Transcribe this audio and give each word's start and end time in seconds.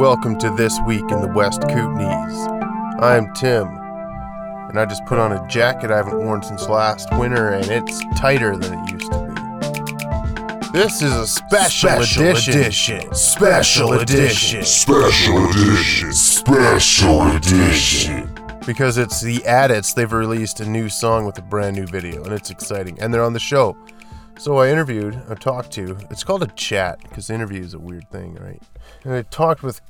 welcome 0.00 0.38
to 0.38 0.48
This 0.56 0.80
Week 0.86 1.04
in 1.10 1.20
the 1.20 1.28
West 1.28 1.60
Kootenays. 1.60 3.02
I'm 3.02 3.30
Tim, 3.34 3.66
and 3.66 4.80
I 4.80 4.86
just 4.86 5.04
put 5.04 5.18
on 5.18 5.32
a 5.32 5.46
jacket 5.46 5.90
I 5.90 5.98
haven't 5.98 6.16
worn 6.16 6.42
since 6.42 6.70
last 6.70 7.06
winter, 7.18 7.50
and 7.50 7.66
it's 7.66 8.02
tighter 8.16 8.56
than 8.56 8.78
it 8.78 8.92
used 8.92 9.12
to 9.12 10.62
be. 10.62 10.78
This 10.78 11.02
is 11.02 11.12
a 11.12 11.26
special, 11.26 11.90
edition. 11.90 13.12
Special 13.12 13.92
edition. 13.92 14.64
Special 14.64 15.50
edition. 15.50 16.12
Special 16.14 17.36
edition. 17.36 18.34
Because 18.64 18.96
it's 18.96 19.20
the 19.20 19.40
Adits, 19.40 19.94
they've 19.94 20.10
released 20.10 20.60
a 20.60 20.66
new 20.66 20.88
song 20.88 21.26
with 21.26 21.36
a 21.36 21.42
brand 21.42 21.76
new 21.76 21.86
video, 21.86 22.24
and 22.24 22.32
it's 22.32 22.48
exciting. 22.48 22.98
And 23.02 23.12
they're 23.12 23.22
on 23.22 23.34
the 23.34 23.38
show. 23.38 23.76
So 24.38 24.56
I 24.56 24.70
interviewed, 24.70 25.20
I 25.28 25.34
talked 25.34 25.70
to, 25.72 25.98
it's 26.10 26.24
called 26.24 26.42
a 26.42 26.46
chat, 26.46 27.00
because 27.02 27.28
interview 27.28 27.62
is 27.62 27.74
a 27.74 27.78
weird 27.78 28.10
thing, 28.10 28.36
right? 28.36 28.62
And 29.04 29.12
I 29.12 29.20
talked 29.20 29.62
with 29.62 29.82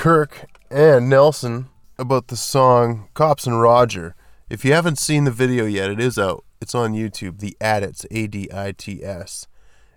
Kirk 0.00 0.46
and 0.70 1.10
Nelson 1.10 1.68
about 1.98 2.28
the 2.28 2.36
song 2.36 3.10
Cops 3.12 3.46
and 3.46 3.60
Roger. 3.60 4.14
If 4.48 4.64
you 4.64 4.72
haven't 4.72 4.96
seen 4.96 5.24
the 5.24 5.30
video 5.30 5.66
yet, 5.66 5.90
it 5.90 6.00
is 6.00 6.18
out. 6.18 6.42
It's 6.58 6.74
on 6.74 6.94
YouTube, 6.94 7.40
the 7.40 7.54
Adits, 7.60 8.06
A 8.10 8.26
D 8.26 8.48
I 8.50 8.72
T 8.72 9.04
S, 9.04 9.46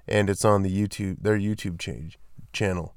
and 0.06 0.30
it's 0.30 0.44
on 0.44 0.62
the 0.62 0.70
YouTube, 0.70 1.20
their 1.22 1.40
YouTube 1.40 1.80
change, 1.80 2.20
channel. 2.52 2.96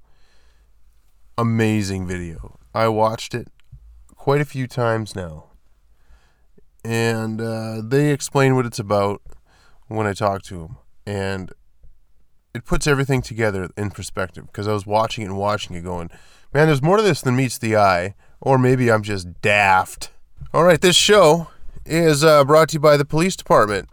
Amazing 1.38 2.08
video. 2.08 2.58
I 2.74 2.88
watched 2.88 3.36
it 3.36 3.52
quite 4.16 4.40
a 4.40 4.44
few 4.44 4.66
times 4.66 5.14
now. 5.14 5.44
And 6.84 7.40
uh, 7.40 7.82
they 7.84 8.10
explain 8.10 8.56
what 8.56 8.66
it's 8.66 8.80
about 8.80 9.22
when 9.86 10.08
I 10.08 10.12
talk 10.12 10.42
to 10.46 10.58
them. 10.58 10.78
And 11.06 11.52
it 12.52 12.64
puts 12.64 12.88
everything 12.88 13.22
together 13.22 13.70
in 13.76 13.92
perspective 13.92 14.46
because 14.48 14.66
I 14.66 14.72
was 14.72 14.86
watching 14.86 15.22
it 15.22 15.28
and 15.28 15.38
watching 15.38 15.76
it 15.76 15.84
going, 15.84 16.10
man, 16.56 16.68
there's 16.68 16.80
more 16.80 16.96
to 16.96 17.02
this 17.02 17.20
than 17.20 17.36
meets 17.36 17.58
the 17.58 17.76
eye. 17.76 18.14
Or 18.40 18.56
maybe 18.56 18.90
I'm 18.90 19.02
just 19.02 19.42
daft. 19.42 20.10
All 20.54 20.64
right, 20.64 20.80
this 20.80 20.96
show 20.96 21.48
is 21.84 22.24
uh, 22.24 22.44
brought 22.44 22.70
to 22.70 22.74
you 22.74 22.80
by 22.80 22.96
the 22.96 23.04
police 23.04 23.36
department. 23.36 23.88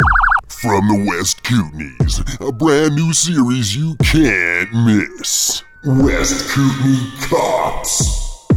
From 0.48 0.88
the 0.88 1.06
West 1.10 1.44
Kootenays, 1.44 2.48
a 2.48 2.52
brand 2.54 2.96
new 2.96 3.12
series 3.12 3.76
you 3.76 3.96
can't 3.98 4.72
miss. 4.86 5.62
West 5.86 6.50
Kootenay 6.52 7.10
Cops. 7.28 8.48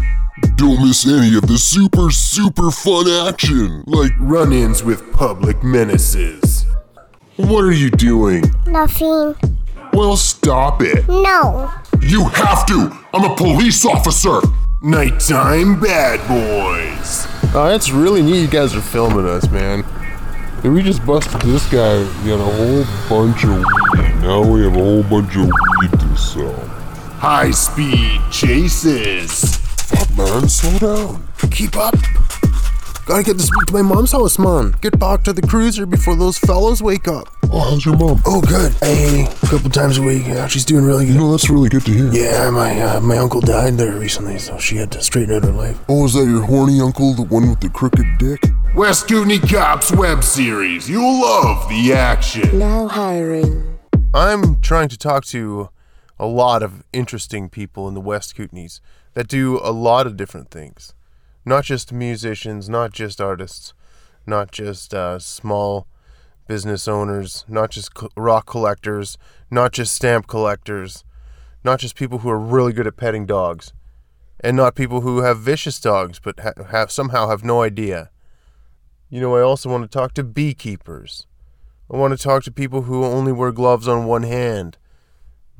Don't 0.54 0.86
miss 0.86 1.04
any 1.06 1.36
of 1.36 1.48
the 1.48 1.58
super, 1.58 2.10
super 2.10 2.70
fun 2.70 3.08
action, 3.26 3.82
like 3.86 4.12
Run 4.20 4.52
ins 4.52 4.84
with 4.84 5.12
public 5.12 5.64
menaces. 5.64 6.64
What 7.36 7.64
are 7.64 7.72
you 7.72 7.91
doing? 7.91 8.44
Nothing. 8.66 9.34
Well, 9.97 10.19
stop 10.19 10.83
it. 10.83 11.08
No. 11.08 11.72
You 12.02 12.25
have 12.25 12.66
to! 12.66 12.94
I'm 13.14 13.25
a 13.25 13.34
police 13.34 13.86
officer! 13.86 14.41
Nighttime 14.83 15.80
bad 15.80 16.20
boys. 16.28 17.27
Oh, 17.55 17.66
that's 17.70 17.91
really 17.91 18.20
neat. 18.20 18.42
You 18.42 18.47
guys 18.47 18.77
are 18.77 18.83
filming 18.83 19.27
us, 19.27 19.50
man. 19.50 19.86
And 20.62 20.75
we 20.75 20.83
just 20.83 21.05
busted 21.06 21.41
this 21.41 21.66
guy. 21.72 22.00
We 22.22 22.30
had 22.30 22.41
a 22.41 22.44
whole 22.44 22.84
bunch 23.08 23.44
of 23.44 23.56
weed. 23.56 24.14
Now 24.20 24.42
we 24.42 24.64
have 24.64 24.77
a 24.77 24.78
whole 24.78 25.03
bunch 25.03 25.34
of 25.34 25.50
weed 25.80 25.98
to 25.98 26.16
sell. 26.19 26.53
High 27.16 27.53
speed 27.53 28.20
chases. 28.31 29.56
Fuck, 29.56 30.14
man, 30.14 30.47
slow 30.50 30.78
down. 30.78 31.28
Keep 31.50 31.75
up. 31.78 31.94
Gotta 33.06 33.22
get 33.22 33.36
this 33.36 33.48
to 33.48 33.72
my 33.72 33.82
mom's 33.82 34.10
house, 34.10 34.36
man. 34.36 34.74
Get 34.80 34.98
back 34.98 35.22
to 35.24 35.32
the 35.32 35.40
cruiser 35.40 35.86
before 35.86 36.16
those 36.16 36.36
fellows 36.38 36.82
wake 36.82 37.06
up. 37.06 37.28
Oh, 37.52 37.60
how's 37.70 37.84
your 37.86 37.96
mom? 37.96 38.20
Oh, 38.26 38.40
good. 38.40 38.72
Hey, 38.82 39.26
a 39.26 39.46
couple 39.46 39.70
times 39.70 39.98
a 39.98 40.02
week. 40.02 40.26
Yeah, 40.26 40.48
she's 40.48 40.64
doing 40.64 40.84
really 40.84 41.06
You 41.06 41.12
good. 41.12 41.18
know, 41.20 41.30
that's 41.30 41.48
really 41.48 41.68
good 41.68 41.84
to 41.84 41.92
hear. 41.92 42.12
Yeah, 42.12 42.50
my 42.50 42.80
uh, 42.80 43.00
my 43.00 43.16
uncle 43.18 43.40
died 43.40 43.74
there 43.74 43.92
recently, 43.92 44.38
so 44.38 44.58
she 44.58 44.74
had 44.76 44.90
to 44.90 45.00
straighten 45.00 45.36
out 45.36 45.44
her 45.44 45.52
life. 45.52 45.78
Oh, 45.88 46.04
is 46.06 46.14
that 46.14 46.24
your 46.26 46.42
horny 46.42 46.80
uncle, 46.80 47.14
the 47.14 47.22
one 47.22 47.48
with 47.48 47.60
the 47.60 47.70
crooked 47.70 48.18
dick? 48.18 48.40
West 48.74 49.06
Kootenay 49.06 49.38
Cops 49.38 49.92
web 49.92 50.24
series. 50.24 50.91
You'll 50.91 51.20
love 51.20 51.69
the 51.69 51.92
action. 51.92 52.58
Now 52.58 52.88
hiring. 52.88 53.78
I'm 54.14 54.60
trying 54.60 54.88
to 54.88 54.98
talk 54.98 55.25
to 55.26 55.69
a 56.19 56.26
lot 56.26 56.64
of 56.64 56.82
interesting 56.92 57.50
people 57.50 57.86
in 57.86 57.94
the 57.94 58.00
West 58.00 58.36
Kootenays 58.36 58.81
that 59.14 59.28
do 59.28 59.60
a 59.62 59.70
lot 59.70 60.08
of 60.08 60.16
different 60.16 60.50
things. 60.50 60.92
Not 61.48 61.62
just 61.62 61.92
musicians, 61.92 62.68
not 62.68 62.92
just 62.92 63.20
artists, 63.20 63.72
not 64.26 64.50
just 64.50 64.92
uh, 64.92 65.20
small 65.20 65.86
business 66.48 66.88
owners, 66.88 67.44
not 67.46 67.70
just 67.70 67.94
co- 67.94 68.08
rock 68.16 68.46
collectors, 68.46 69.16
not 69.48 69.70
just 69.70 69.94
stamp 69.94 70.26
collectors, 70.26 71.04
not 71.62 71.78
just 71.78 71.94
people 71.94 72.18
who 72.18 72.30
are 72.30 72.38
really 72.38 72.72
good 72.72 72.88
at 72.88 72.96
petting 72.96 73.26
dogs, 73.26 73.72
and 74.40 74.56
not 74.56 74.74
people 74.74 75.02
who 75.02 75.18
have 75.18 75.38
vicious 75.38 75.78
dogs 75.78 76.18
but 76.18 76.40
ha- 76.40 76.64
have 76.72 76.90
somehow 76.90 77.28
have 77.28 77.44
no 77.44 77.62
idea. 77.62 78.10
You 79.08 79.20
know, 79.20 79.36
I 79.36 79.42
also 79.42 79.70
want 79.70 79.84
to 79.84 79.98
talk 79.98 80.14
to 80.14 80.24
beekeepers. 80.24 81.28
I 81.88 81.96
want 81.96 82.10
to 82.10 82.22
talk 82.22 82.42
to 82.42 82.50
people 82.50 82.82
who 82.82 83.04
only 83.04 83.30
wear 83.30 83.52
gloves 83.52 83.86
on 83.86 84.06
one 84.06 84.24
hand 84.24 84.78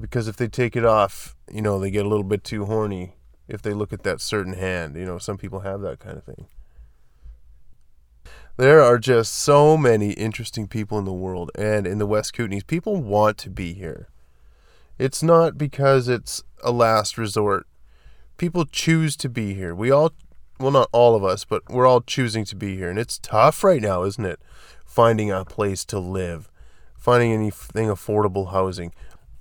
because 0.01 0.27
if 0.27 0.37
they 0.37 0.49
take 0.49 0.75
it 0.75 0.85
off, 0.85 1.37
you 1.49 1.63
know, 1.63 1.79
they 1.79 1.93
get 1.93 2.05
a 2.05 2.09
little 2.09 2.25
bit 2.25 2.43
too 2.43 2.65
horny 2.65 3.15
if 3.49 3.63
they 3.63 3.73
look 3.73 3.93
at 3.93 4.03
that 4.03 4.21
certain 4.21 4.55
hand. 4.55 4.97
You 4.97 5.05
know, 5.05 5.19
some 5.19 5.39
people 5.39 5.61
have 5.61 5.81
that 5.83 5.99
kind 5.99 6.17
of 6.17 6.25
thing. 6.25 6.47
There 8.57 8.83
are 8.83 8.99
just 8.99 9.35
so 9.35 9.77
many 9.77 10.13
interesting 10.13 10.67
people 10.67 10.99
in 10.99 11.05
the 11.05 11.13
world 11.13 11.51
and 11.55 11.87
in 11.87 11.99
the 11.99 12.07
West 12.07 12.35
Kootenays. 12.35 12.67
People 12.67 12.97
want 12.97 13.37
to 13.39 13.51
be 13.51 13.75
here. 13.75 14.09
It's 14.99 15.23
not 15.23 15.59
because 15.59 16.09
it's 16.09 16.43
a 16.65 16.73
last 16.73 17.19
resort. 17.19 17.67
People 18.39 18.65
choose 18.65 19.15
to 19.17 19.29
be 19.29 19.53
here. 19.53 19.75
We 19.75 19.91
all, 19.91 20.13
well, 20.59 20.71
not 20.71 20.89
all 20.91 21.15
of 21.15 21.23
us, 21.23 21.45
but 21.45 21.69
we're 21.69 21.87
all 21.87 22.01
choosing 22.01 22.47
to 22.47 22.57
be 22.57 22.77
here. 22.77 22.89
And 22.89 22.99
it's 22.99 23.19
tough 23.19 23.63
right 23.63 23.83
now, 23.83 24.05
isn't 24.05 24.25
it? 24.25 24.41
Finding 24.87 25.31
a 25.31 25.45
place 25.45 25.85
to 25.87 25.99
live, 25.99 26.51
finding 26.97 27.33
anything 27.33 27.89
affordable 27.89 28.53
housing. 28.53 28.93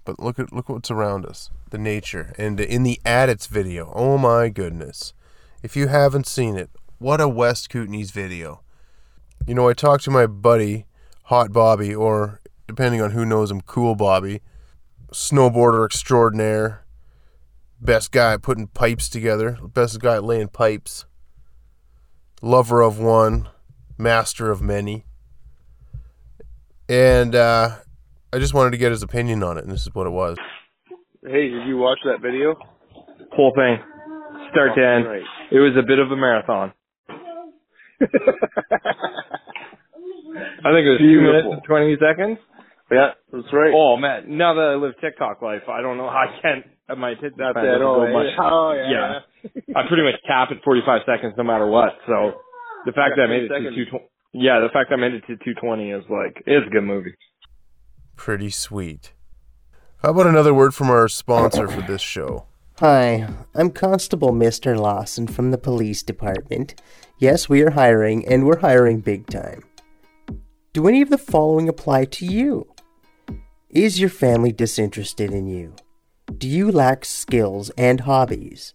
But 0.05 0.19
look 0.19 0.39
at 0.39 0.53
look 0.53 0.69
what's 0.69 0.91
around 0.91 1.25
us, 1.25 1.49
the 1.71 1.79
nature, 1.79 2.33
and 2.37 2.59
in 2.59 2.83
the 2.83 3.01
Adits 3.05 3.47
video. 3.47 3.91
Oh 3.93 4.17
my 4.17 4.49
goodness! 4.49 5.13
If 5.63 5.75
you 5.75 5.87
haven't 5.87 6.27
seen 6.27 6.55
it, 6.55 6.69
what 6.99 7.19
a 7.19 7.27
West 7.27 7.69
Kootenays 7.69 8.11
video. 8.11 8.61
You 9.47 9.55
know, 9.55 9.67
I 9.67 9.73
talked 9.73 10.03
to 10.05 10.11
my 10.11 10.27
buddy, 10.27 10.85
Hot 11.23 11.51
Bobby, 11.51 11.93
or 11.93 12.39
depending 12.67 13.01
on 13.01 13.11
who 13.11 13.25
knows 13.25 13.49
him, 13.51 13.61
Cool 13.61 13.95
Bobby, 13.95 14.41
snowboarder 15.11 15.85
extraordinaire, 15.85 16.85
best 17.81 18.11
guy 18.11 18.37
putting 18.37 18.67
pipes 18.67 19.09
together, 19.09 19.57
best 19.61 19.99
guy 19.99 20.19
laying 20.19 20.47
pipes, 20.47 21.05
lover 22.41 22.81
of 22.81 22.99
one, 22.99 23.49
master 23.97 24.51
of 24.51 24.61
many. 24.61 25.05
And 26.87 27.33
uh, 27.33 27.77
I 28.35 28.39
just 28.39 28.53
wanted 28.53 28.71
to 28.71 28.77
get 28.77 28.91
his 28.91 29.01
opinion 29.01 29.43
on 29.43 29.57
it, 29.57 29.63
and 29.63 29.71
this 29.71 29.83
is 29.87 29.95
what 29.95 30.07
it 30.07 30.11
was. 30.11 30.35
Hey, 31.23 31.47
did 31.47 31.65
you 31.67 31.77
watch 31.77 31.99
that 32.03 32.19
video? 32.21 32.55
whole 33.31 33.53
thing, 33.55 33.79
start 34.51 34.75
to 34.75 34.83
end. 34.83 35.07
Right. 35.07 35.23
It 35.51 35.59
was 35.59 35.71
a 35.79 35.83
bit 35.87 35.99
of 35.99 36.11
a 36.11 36.15
marathon. 36.15 36.71
I 37.11 37.15
think 40.71 40.83
it 40.83 40.91
was 40.95 40.99
two 40.99 41.21
minutes 41.21 41.47
and 41.51 41.63
twenty 41.63 41.95
seconds. 41.95 42.37
Yeah, 42.91 43.15
that's 43.31 43.47
right. 43.55 43.71
Oh 43.73 43.95
man, 43.97 44.37
now 44.37 44.53
that 44.53 44.67
I 44.71 44.75
live 44.75 44.93
TikTok 44.99 45.41
life, 45.41 45.63
I 45.71 45.81
don't 45.81 45.95
know 45.97 46.07
how 46.11 46.27
I 46.27 46.39
can't. 46.41 46.65
My 46.99 47.15
TikTok 47.15 47.39
Not 47.39 47.53
span 47.55 47.63
that 47.65 47.79
doesn't 47.79 47.87
old. 47.87 48.07
go 48.07 48.13
much. 48.13 48.27
Oh, 48.37 48.71
yeah. 48.77 49.19
Yeah. 49.47 49.79
I 49.79 49.87
pretty 49.87 50.03
much 50.03 50.19
cap 50.27 50.51
at 50.51 50.61
45 50.63 51.01
seconds 51.07 51.33
no 51.35 51.43
matter 51.43 51.65
what. 51.65 51.97
So 52.05 52.37
the 52.85 52.91
fact 52.91 53.15
Yeah, 53.17 53.25
that 53.25 53.33
I 53.33 53.33
made 53.33 53.43
it 53.43 53.49
10 53.49 53.57
to 53.57 53.69
seconds. 53.73 53.89
220, 53.89 54.05
yeah, 54.37 54.59
the 54.61 54.69
fact 54.69 54.91
I 54.93 54.97
made 55.01 55.13
it 55.17 55.25
to 55.25 55.33
220 55.33 55.91
is 55.97 56.05
like, 56.13 56.43
it's 56.45 56.67
a 56.67 56.69
good 56.69 56.85
movie. 56.85 57.15
Pretty 58.15 58.49
sweet. 58.49 59.13
How 59.97 60.09
about 60.09 60.27
another 60.27 60.53
word 60.53 60.73
from 60.73 60.89
our 60.89 61.07
sponsor 61.07 61.67
for 61.67 61.81
this 61.81 62.01
show? 62.01 62.45
Hi, 62.79 63.27
I'm 63.53 63.69
Constable 63.69 64.31
Mr. 64.31 64.77
Lawson 64.77 65.27
from 65.27 65.51
the 65.51 65.57
police 65.57 66.03
department. 66.03 66.81
Yes, 67.17 67.47
we 67.47 67.61
are 67.61 67.71
hiring, 67.71 68.27
and 68.27 68.45
we're 68.45 68.59
hiring 68.59 68.99
big 68.99 69.27
time. 69.27 69.63
Do 70.73 70.87
any 70.87 71.01
of 71.01 71.09
the 71.09 71.17
following 71.17 71.69
apply 71.69 72.05
to 72.05 72.25
you? 72.25 72.67
Is 73.69 73.99
your 73.99 74.09
family 74.09 74.51
disinterested 74.51 75.31
in 75.31 75.47
you? 75.47 75.73
Do 76.37 76.47
you 76.47 76.71
lack 76.71 77.05
skills 77.05 77.69
and 77.77 78.01
hobbies? 78.01 78.73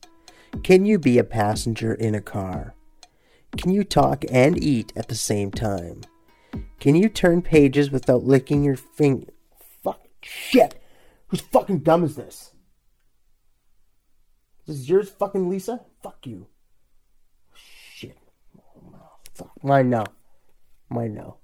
Can 0.63 0.87
you 0.87 0.99
be 0.99 1.19
a 1.19 1.25
passenger 1.25 1.93
in 1.93 2.15
a 2.15 2.21
car? 2.21 2.75
Can 3.57 3.71
you 3.71 3.85
talk 3.85 4.25
and 4.31 4.63
eat 4.63 4.93
at 4.97 5.09
the 5.09 5.15
same 5.15 5.51
time? 5.51 6.03
Can 6.79 6.95
you 6.95 7.09
turn 7.09 7.43
pages 7.43 7.91
without 7.91 8.25
licking 8.25 8.65
your 8.65 8.77
finger? 8.77 9.27
Shit! 10.23 10.81
Who's 11.29 11.41
fucking 11.41 11.81
dumb 11.81 12.05
is 12.05 12.17
this? 12.17 12.53
This 14.67 14.77
is 14.77 14.89
yours, 14.89 15.09
fucking 15.09 15.49
Lisa? 15.49 15.81
Fuck 16.03 16.27
you. 16.27 16.47
Shit. 17.55 18.19
Fuck. 19.35 19.53
Mine 19.63 19.91
now. 19.91 20.05
Mine 20.89 21.15
now. 21.15 21.37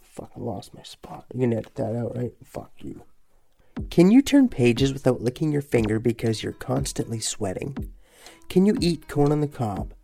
Fucking 0.00 0.44
lost 0.44 0.74
my 0.74 0.82
spot. 0.82 1.26
You 1.32 1.40
can 1.40 1.52
edit 1.52 1.74
that 1.76 1.96
out, 1.96 2.16
right? 2.16 2.32
Fuck 2.44 2.72
you. 2.78 3.02
Can 3.90 4.10
you 4.10 4.22
turn 4.22 4.48
pages 4.48 4.92
without 4.92 5.22
licking 5.22 5.52
your 5.52 5.62
finger 5.62 5.98
because 5.98 6.42
you're 6.42 6.52
constantly 6.52 7.20
sweating? 7.20 7.92
Can 8.48 8.66
you 8.66 8.76
eat 8.80 9.08
corn 9.08 9.32
on 9.32 9.40
the 9.40 9.48
cob? 9.48 9.94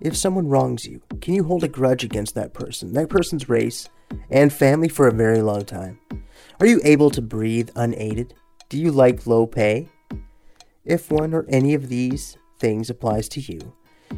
If 0.00 0.16
someone 0.16 0.48
wrongs 0.48 0.84
you, 0.84 1.02
can 1.20 1.34
you 1.34 1.44
hold 1.44 1.62
a 1.62 1.68
grudge 1.68 2.02
against 2.02 2.34
that 2.34 2.54
person, 2.54 2.92
that 2.94 3.08
person's 3.08 3.48
race, 3.48 3.88
and 4.30 4.52
family 4.52 4.88
for 4.88 5.06
a 5.06 5.12
very 5.12 5.42
long 5.42 5.64
time? 5.64 6.00
Are 6.62 6.66
you 6.66 6.80
able 6.84 7.10
to 7.10 7.20
breathe 7.20 7.70
unaided? 7.74 8.34
Do 8.68 8.78
you 8.78 8.92
like 8.92 9.26
low 9.26 9.48
pay? 9.48 9.88
If 10.84 11.10
one 11.10 11.34
or 11.34 11.44
any 11.48 11.74
of 11.74 11.88
these 11.88 12.36
things 12.60 12.88
applies 12.88 13.28
to 13.30 13.40
you, 13.40 13.74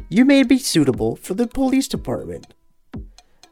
you 0.09 0.25
may 0.25 0.43
be 0.43 0.59
suitable 0.59 1.15
for 1.15 1.33
the 1.33 1.47
police 1.47 1.87
department. 1.87 2.53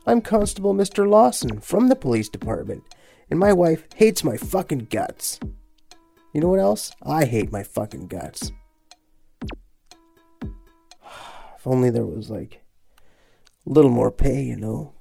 I'm 0.06 0.22
Constable 0.22 0.75
Mr. 0.75 1.10
Lawson 1.10 1.60
from 1.60 1.88
the 1.88 1.95
police 1.95 2.30
department, 2.30 2.84
and 3.31 3.40
my 3.40 3.51
wife 3.51 3.88
hates 3.95 4.24
my 4.24 4.38
fucking 4.38 4.90
guts. 4.92 5.39
You 6.31 6.42
know 6.42 6.50
what 6.50 6.60
else? 6.60 6.92
I 7.01 7.25
hate 7.25 7.51
my 7.51 7.63
fucking 7.63 8.10
guts. 8.10 8.51
If 11.57 11.66
only 11.66 11.89
there 11.89 12.06
was 12.06 12.30
like 12.30 12.62
a 13.66 13.72
little 13.72 13.89
more 13.89 14.12
pay, 14.12 14.44
you 14.44 14.56
know. 14.56 14.94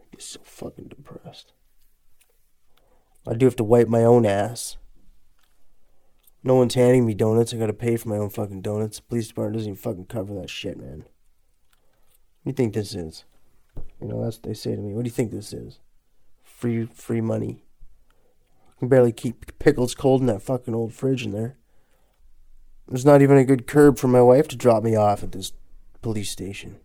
I 0.00 0.06
get 0.10 0.22
so 0.22 0.40
fucking 0.54 0.88
depressed. 0.88 1.52
I 3.26 3.34
do 3.34 3.46
have 3.46 3.56
to 3.56 3.64
wipe 3.64 3.88
my 3.88 4.04
own 4.04 4.24
ass. 4.24 4.76
No 6.42 6.54
one's 6.54 6.74
handing 6.74 7.06
me 7.06 7.14
donuts. 7.14 7.52
I 7.52 7.56
gotta 7.56 7.72
pay 7.72 7.96
for 7.96 8.08
my 8.08 8.18
own 8.18 8.30
fucking 8.30 8.62
donuts. 8.62 8.98
The 8.98 9.02
police 9.04 9.28
department 9.28 9.56
doesn't 9.56 9.72
even 9.72 9.82
fucking 9.82 10.06
cover 10.06 10.34
that 10.34 10.50
shit, 10.50 10.78
man. 10.78 11.04
What 12.42 12.44
do 12.44 12.50
you 12.50 12.52
think 12.52 12.74
this 12.74 12.94
is? 12.94 13.24
You 14.00 14.08
know, 14.08 14.22
that's 14.22 14.36
what 14.36 14.44
they 14.44 14.54
say 14.54 14.76
to 14.76 14.80
me. 14.80 14.94
What 14.94 15.04
do 15.04 15.08
you 15.08 15.14
think 15.14 15.30
this 15.30 15.52
is? 15.52 15.80
Free 16.42 16.84
free 16.84 17.22
money. 17.22 17.64
I 18.68 18.78
can 18.78 18.88
barely 18.88 19.12
keep 19.12 19.58
pickles 19.58 19.94
cold 19.94 20.20
in 20.20 20.26
that 20.26 20.42
fucking 20.42 20.74
old 20.74 20.92
fridge 20.92 21.24
in 21.24 21.32
there. 21.32 21.56
There's 22.86 23.06
not 23.06 23.22
even 23.22 23.38
a 23.38 23.44
good 23.44 23.66
curb 23.66 23.98
for 23.98 24.08
my 24.08 24.20
wife 24.20 24.46
to 24.48 24.56
drop 24.56 24.82
me 24.82 24.94
off 24.94 25.22
at 25.22 25.32
this 25.32 25.52
police 26.02 26.30
station. 26.30 26.76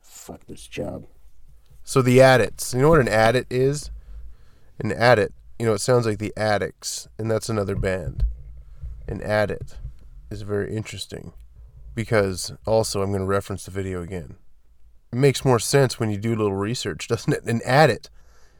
Fuck 0.00 0.46
this 0.46 0.66
job. 0.66 1.06
So 1.84 2.00
the 2.00 2.18
Adits. 2.18 2.74
You 2.74 2.80
know 2.80 2.88
what 2.88 3.00
an 3.00 3.08
adit 3.08 3.46
is? 3.50 3.90
An 4.80 4.90
adit. 4.90 5.32
You 5.58 5.66
know, 5.66 5.74
it 5.74 5.80
sounds 5.80 6.06
like 6.06 6.18
the 6.18 6.32
Addicts, 6.36 7.08
and 7.18 7.30
that's 7.30 7.48
another 7.48 7.76
band. 7.76 8.24
An 9.06 9.20
adit 9.20 9.76
is 10.30 10.42
very 10.42 10.74
interesting 10.74 11.32
because 11.94 12.52
also 12.66 13.02
I'm 13.02 13.10
going 13.10 13.20
to 13.20 13.26
reference 13.26 13.66
the 13.66 13.70
video 13.70 14.02
again. 14.02 14.36
It 15.12 15.16
makes 15.16 15.44
more 15.44 15.60
sense 15.60 16.00
when 16.00 16.10
you 16.10 16.16
do 16.16 16.30
a 16.30 16.36
little 16.36 16.56
research, 16.56 17.06
doesn't 17.06 17.32
it? 17.32 17.44
An 17.44 17.60
addit 17.60 18.08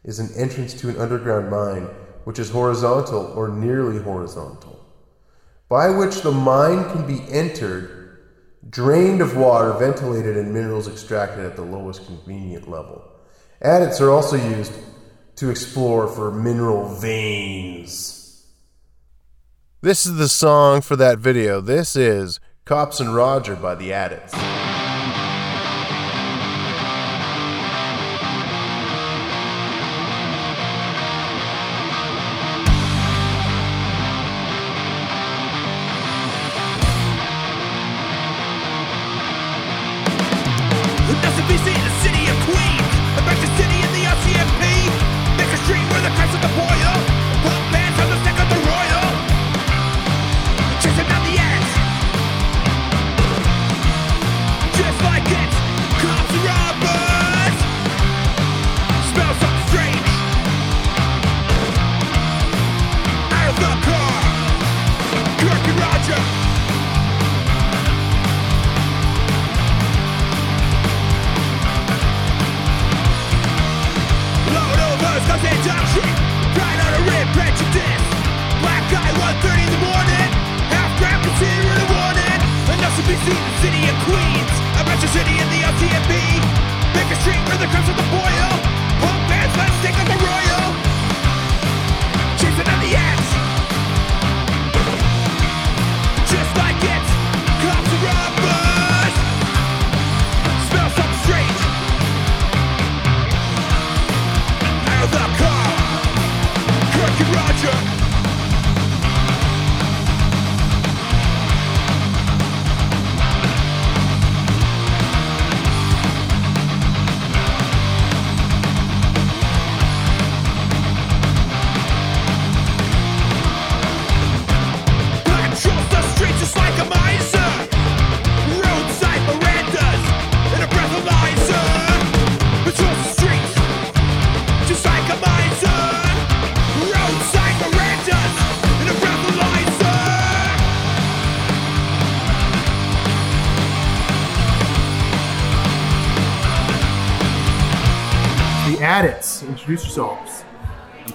is 0.05 0.21
an 0.21 0.29
entrance 0.37 0.75
to 0.75 0.91
an 0.91 0.99
underground 0.99 1.51
mine 1.51 1.89
which 2.25 2.39
is 2.39 2.51
horizontal 2.51 3.33
or 3.35 3.49
nearly 3.49 3.99
horizontal, 4.03 4.85
by 5.69 5.89
which 5.91 6.21
the 6.21 6.31
mine 6.31 6.85
can 6.91 7.07
be 7.07 7.23
entered, 7.33 8.19
drained 8.69 9.21
of 9.21 9.37
water, 9.37 9.73
ventilated, 9.73 10.37
and 10.37 10.53
minerals 10.53 10.89
extracted 10.89 11.45
at 11.45 11.57
the 11.57 11.63
lowest 11.63 12.07
convenient 12.07 12.69
level. 12.69 13.14
Adits 13.65 13.99
are 13.99 14.11
also 14.11 14.37
used 14.37 14.75
to 15.37 15.49
explore 15.49 16.07
for 16.07 16.31
mineral 16.31 16.87
veins. 16.97 18.45
This 19.81 20.05
is 20.05 20.17
the 20.17 20.29
song 20.29 20.83
for 20.83 20.97
that 20.97 21.19
video. 21.19 21.63
This 21.63 21.97
is 21.97 22.41
Cops 22.67 23.01
and 23.01 23.15
Roger 23.15 23.57
by 23.57 23.75
the 23.75 23.89
Adits. 23.89 24.64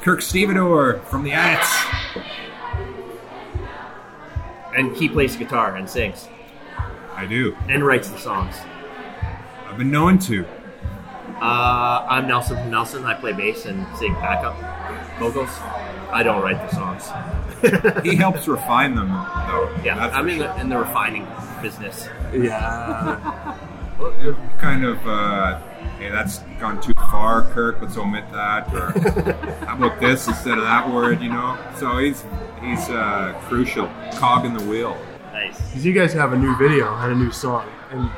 Kirk 0.09 0.21
Stevedore 0.23 1.01
from 1.05 1.23
the 1.23 1.29
Adits. 1.29 1.69
And 4.75 4.97
he 4.97 5.07
plays 5.07 5.35
guitar 5.35 5.75
and 5.75 5.87
sings 5.87 6.27
I 7.15 7.27
do. 7.27 7.55
and 7.67 7.85
writes 7.85 8.09
the 8.09 8.17
songs. 8.17 8.55
I've 9.67 9.77
been 9.77 9.91
known 9.91 10.17
to. 10.17 10.47
Uh, 11.39 12.07
I'm 12.09 12.27
Nelson 12.27 12.57
from 12.57 12.71
Nelson. 12.71 13.05
I 13.05 13.13
play 13.13 13.33
bass 13.33 13.67
and 13.67 13.85
sing 13.97 14.15
backup 14.15 14.55
vocals. 15.19 15.51
I 16.11 16.23
don't 16.23 16.41
write 16.41 16.57
the 16.67 16.75
songs. 16.75 18.01
He 18.03 18.15
helps 18.15 18.47
refine 18.47 18.95
them, 18.95 19.09
though. 19.09 19.69
Yeah, 19.83 19.95
That's 19.95 20.15
I'm 20.15 20.23
for 20.25 20.29
in 20.31 20.37
sure. 20.39 20.47
the, 20.47 20.59
in 20.59 20.69
the 20.69 20.77
refining 20.79 21.27
business. 21.61 22.09
Yeah. 22.33 23.57
It 24.01 24.33
kind 24.59 24.85
of, 24.85 24.97
uh, 25.05 25.59
hey, 25.97 26.09
that's 26.09 26.39
gone 26.59 26.81
too 26.81 26.93
far, 26.97 27.43
Kirk. 27.53 27.81
Let's 27.81 27.97
omit 27.97 28.25
that. 28.31 28.73
Or 28.73 28.91
how 29.65 29.75
about 29.77 29.99
this 29.99 30.27
instead 30.27 30.57
of 30.57 30.63
that 30.63 30.89
word? 30.89 31.21
You 31.21 31.29
know. 31.29 31.57
So 31.77 31.97
he's 31.97 32.23
he's 32.61 32.89
uh, 32.89 33.33
crucial, 33.47 33.87
cog 34.15 34.45
in 34.45 34.53
the 34.55 34.63
wheel. 34.65 34.97
Nice. 35.33 35.57
Because 35.67 35.85
you 35.85 35.93
guys 35.93 36.13
have 36.13 36.33
a 36.33 36.37
new 36.37 36.55
video 36.57 36.93
and 36.95 37.11
a 37.13 37.15
new 37.15 37.31
song. 37.31 37.67
And 37.91 38.09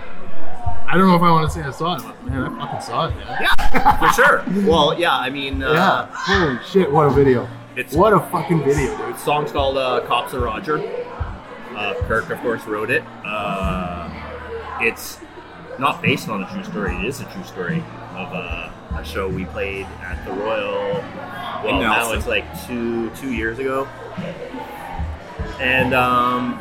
I 0.87 0.97
don't 0.97 1.07
know 1.07 1.15
if 1.15 1.21
I 1.21 1.31
want 1.31 1.49
to 1.49 1.53
say 1.57 1.61
I 1.65 1.71
saw 1.71 1.95
it, 1.97 2.03
but 2.03 2.23
man, 2.25 2.43
I 2.43 2.65
fucking 2.65 2.81
saw 2.81 3.07
it, 3.07 3.15
man. 3.15 3.37
Yeah, 3.41 3.97
for 3.97 4.21
sure. 4.21 4.43
Well, 4.69 4.99
yeah, 4.99 5.15
I 5.15 5.29
mean, 5.29 5.61
uh, 5.63 5.71
Yeah. 5.71 6.07
Holy 6.11 6.59
shit, 6.65 6.91
what 6.91 7.07
a 7.07 7.09
video. 7.11 7.47
It's- 7.77 7.93
what 7.95 8.11
a 8.11 8.19
fucking 8.19 8.63
video, 8.63 8.97
dude. 8.97 9.15
the 9.15 9.17
song's 9.17 9.51
called 9.51 9.77
uh, 9.77 10.01
Cops 10.07 10.33
and 10.33 10.41
Roger. 10.43 10.79
Uh, 11.75 11.93
Kirk, 12.07 12.29
of 12.29 12.39
course, 12.39 12.65
wrote 12.65 12.91
it. 12.91 13.03
Uh, 13.23 14.09
it's 14.81 15.19
not 15.79 16.01
based 16.01 16.29
on 16.29 16.43
a 16.43 16.49
true 16.51 16.63
story. 16.63 16.95
It 16.97 17.05
is 17.05 17.21
a 17.21 17.25
true 17.25 17.43
story 17.43 17.83
of 18.15 18.33
uh, 18.33 18.69
a 18.95 19.03
show 19.03 19.27
we 19.27 19.45
played 19.45 19.85
at 20.01 20.23
the 20.25 20.33
Royal. 20.33 21.03
Well, 21.63 21.75
In 21.75 21.81
now 21.81 22.11
it's 22.13 22.27
like 22.27 22.45
two 22.67 23.09
two 23.11 23.33
years 23.33 23.59
ago, 23.59 23.87
and 25.59 25.93
um, 25.93 26.59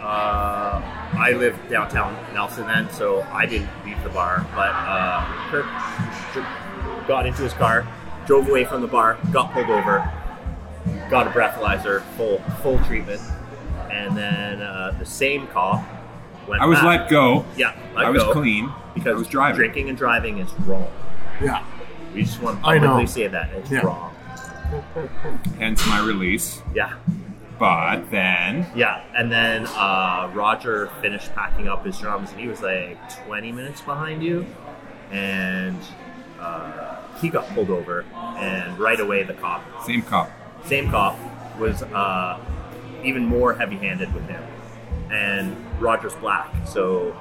uh, 0.00 0.82
I 1.16 1.32
lived 1.36 1.68
downtown 1.70 2.16
Nelson 2.34 2.66
then, 2.66 2.90
so 2.90 3.22
I 3.32 3.46
didn't 3.46 3.70
leave 3.84 4.02
the 4.02 4.10
bar. 4.10 4.46
But 4.54 4.72
uh, 4.74 5.24
Kirk 5.50 5.66
got 7.06 7.26
into 7.26 7.42
his 7.42 7.52
car, 7.52 7.86
drove 8.26 8.48
away 8.48 8.64
from 8.64 8.80
the 8.80 8.88
bar, 8.88 9.18
got 9.32 9.52
pulled 9.52 9.70
over, 9.70 9.98
got 11.08 11.26
a 11.26 11.30
breathalyzer, 11.30 12.02
full 12.16 12.38
full 12.62 12.78
treatment, 12.84 13.20
and 13.90 14.16
then 14.16 14.62
uh, 14.62 14.96
the 14.98 15.06
same 15.06 15.46
cop 15.48 15.84
went. 16.50 16.62
I 16.62 16.66
was 16.66 16.78
back. 16.80 17.00
let 17.02 17.10
go. 17.10 17.44
Yeah, 17.56 17.74
let 17.94 18.06
I 18.06 18.10
was 18.10 18.22
go 18.22 18.32
clean. 18.32 18.70
because 18.94 19.14
I 19.14 19.18
was 19.18 19.28
driving. 19.28 19.56
drinking 19.56 19.88
and 19.88 19.96
driving 19.96 20.38
is 20.38 20.52
wrong. 20.66 20.90
Yeah. 21.42 21.64
We 22.14 22.22
just 22.24 22.42
want 22.42 22.60
to 22.60 22.66
I 22.68 22.78
know. 22.78 22.88
publicly 22.88 23.06
say 23.06 23.26
that 23.28 23.50
it's 23.54 23.70
Yeah. 23.70 23.80
wrong. 23.86 24.14
Hence 25.58 25.86
my 25.86 26.00
release. 26.00 26.62
Yeah. 26.74 26.94
But 27.58 28.10
then 28.10 28.66
Yeah, 28.74 29.02
and 29.14 29.30
then 29.30 29.66
uh, 29.76 30.30
Roger 30.32 30.88
finished 31.02 31.34
packing 31.34 31.68
up 31.68 31.84
his 31.84 31.98
drums, 31.98 32.30
and 32.30 32.40
he 32.40 32.48
was 32.48 32.62
like 32.62 32.96
20 33.26 33.52
minutes 33.52 33.80
behind 33.82 34.22
you, 34.22 34.46
and 35.10 35.76
uh, 36.40 36.96
he 37.20 37.28
got 37.28 37.46
pulled 37.48 37.68
over, 37.70 38.04
and 38.38 38.78
right 38.78 38.98
away 38.98 39.22
the 39.24 39.34
cop, 39.34 39.62
same 39.84 40.00
cop. 40.02 40.30
same 40.64 40.90
cop, 40.90 41.18
was 41.58 41.82
uh, 41.82 42.38
even 43.04 43.26
more 43.26 43.52
heavy-handed 43.54 44.12
with 44.14 44.26
him, 44.26 44.42
and 45.10 45.56
Roger's 45.80 46.14
black, 46.16 46.48
so 46.66 47.16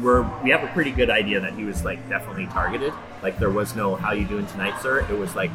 we're 0.00 0.22
we 0.42 0.50
have 0.50 0.62
a 0.62 0.68
pretty 0.68 0.90
good 0.90 1.10
idea 1.10 1.40
that 1.40 1.54
he 1.54 1.64
was 1.64 1.84
like 1.84 2.06
definitely 2.08 2.46
targeted. 2.46 2.92
Like 3.22 3.38
there 3.38 3.50
was 3.50 3.74
no 3.74 3.96
"How 3.96 4.12
you 4.12 4.24
doing 4.24 4.46
tonight, 4.46 4.80
sir?" 4.80 5.00
It 5.10 5.18
was 5.18 5.34
like 5.34 5.50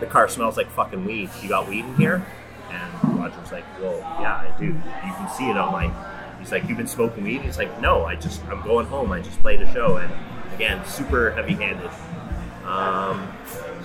the 0.00 0.06
car 0.06 0.28
smells 0.28 0.56
like 0.56 0.70
fucking 0.70 1.04
weed. 1.04 1.30
You 1.42 1.48
got 1.48 1.68
weed 1.68 1.84
in 1.84 1.94
here? 1.96 2.26
And 2.70 3.18
Roger's 3.18 3.52
like, 3.52 3.64
well, 3.80 3.98
yeah, 4.20 4.36
I 4.36 4.58
do. 4.58 4.66
You 4.66 4.72
can 4.72 5.28
see 5.36 5.50
it 5.50 5.56
on 5.56 5.72
my. 5.72 5.92
He's 6.38 6.50
like, 6.50 6.66
you've 6.68 6.78
been 6.78 6.86
smoking 6.86 7.24
weed? 7.24 7.42
He's 7.42 7.58
like, 7.58 7.80
no, 7.80 8.06
I 8.06 8.16
just, 8.16 8.42
I'm 8.46 8.62
going 8.62 8.86
home. 8.86 9.12
I 9.12 9.20
just 9.20 9.38
played 9.40 9.60
a 9.60 9.70
show. 9.74 9.96
And 9.96 10.10
again, 10.54 10.82
super 10.86 11.32
heavy 11.32 11.52
handed. 11.52 11.90
Um, 12.64 13.30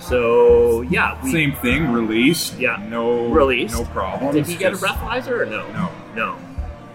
so, 0.00 0.80
yeah. 0.82 1.22
We, 1.22 1.32
Same 1.32 1.52
thing. 1.56 1.92
Released. 1.92 2.58
Yeah. 2.58 2.82
No. 2.88 3.28
release. 3.28 3.72
No 3.72 3.84
problem. 3.84 4.34
Did 4.34 4.46
he 4.46 4.56
get 4.56 4.72
a 4.72 4.76
breathalyzer 4.76 5.40
or 5.40 5.46
no? 5.46 5.70
No. 5.72 5.92
No. 6.14 6.38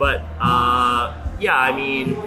But, 0.02 0.26
uh, 0.40 1.14
yeah, 1.40 1.56
I 1.56 1.76
mean, 1.76 2.18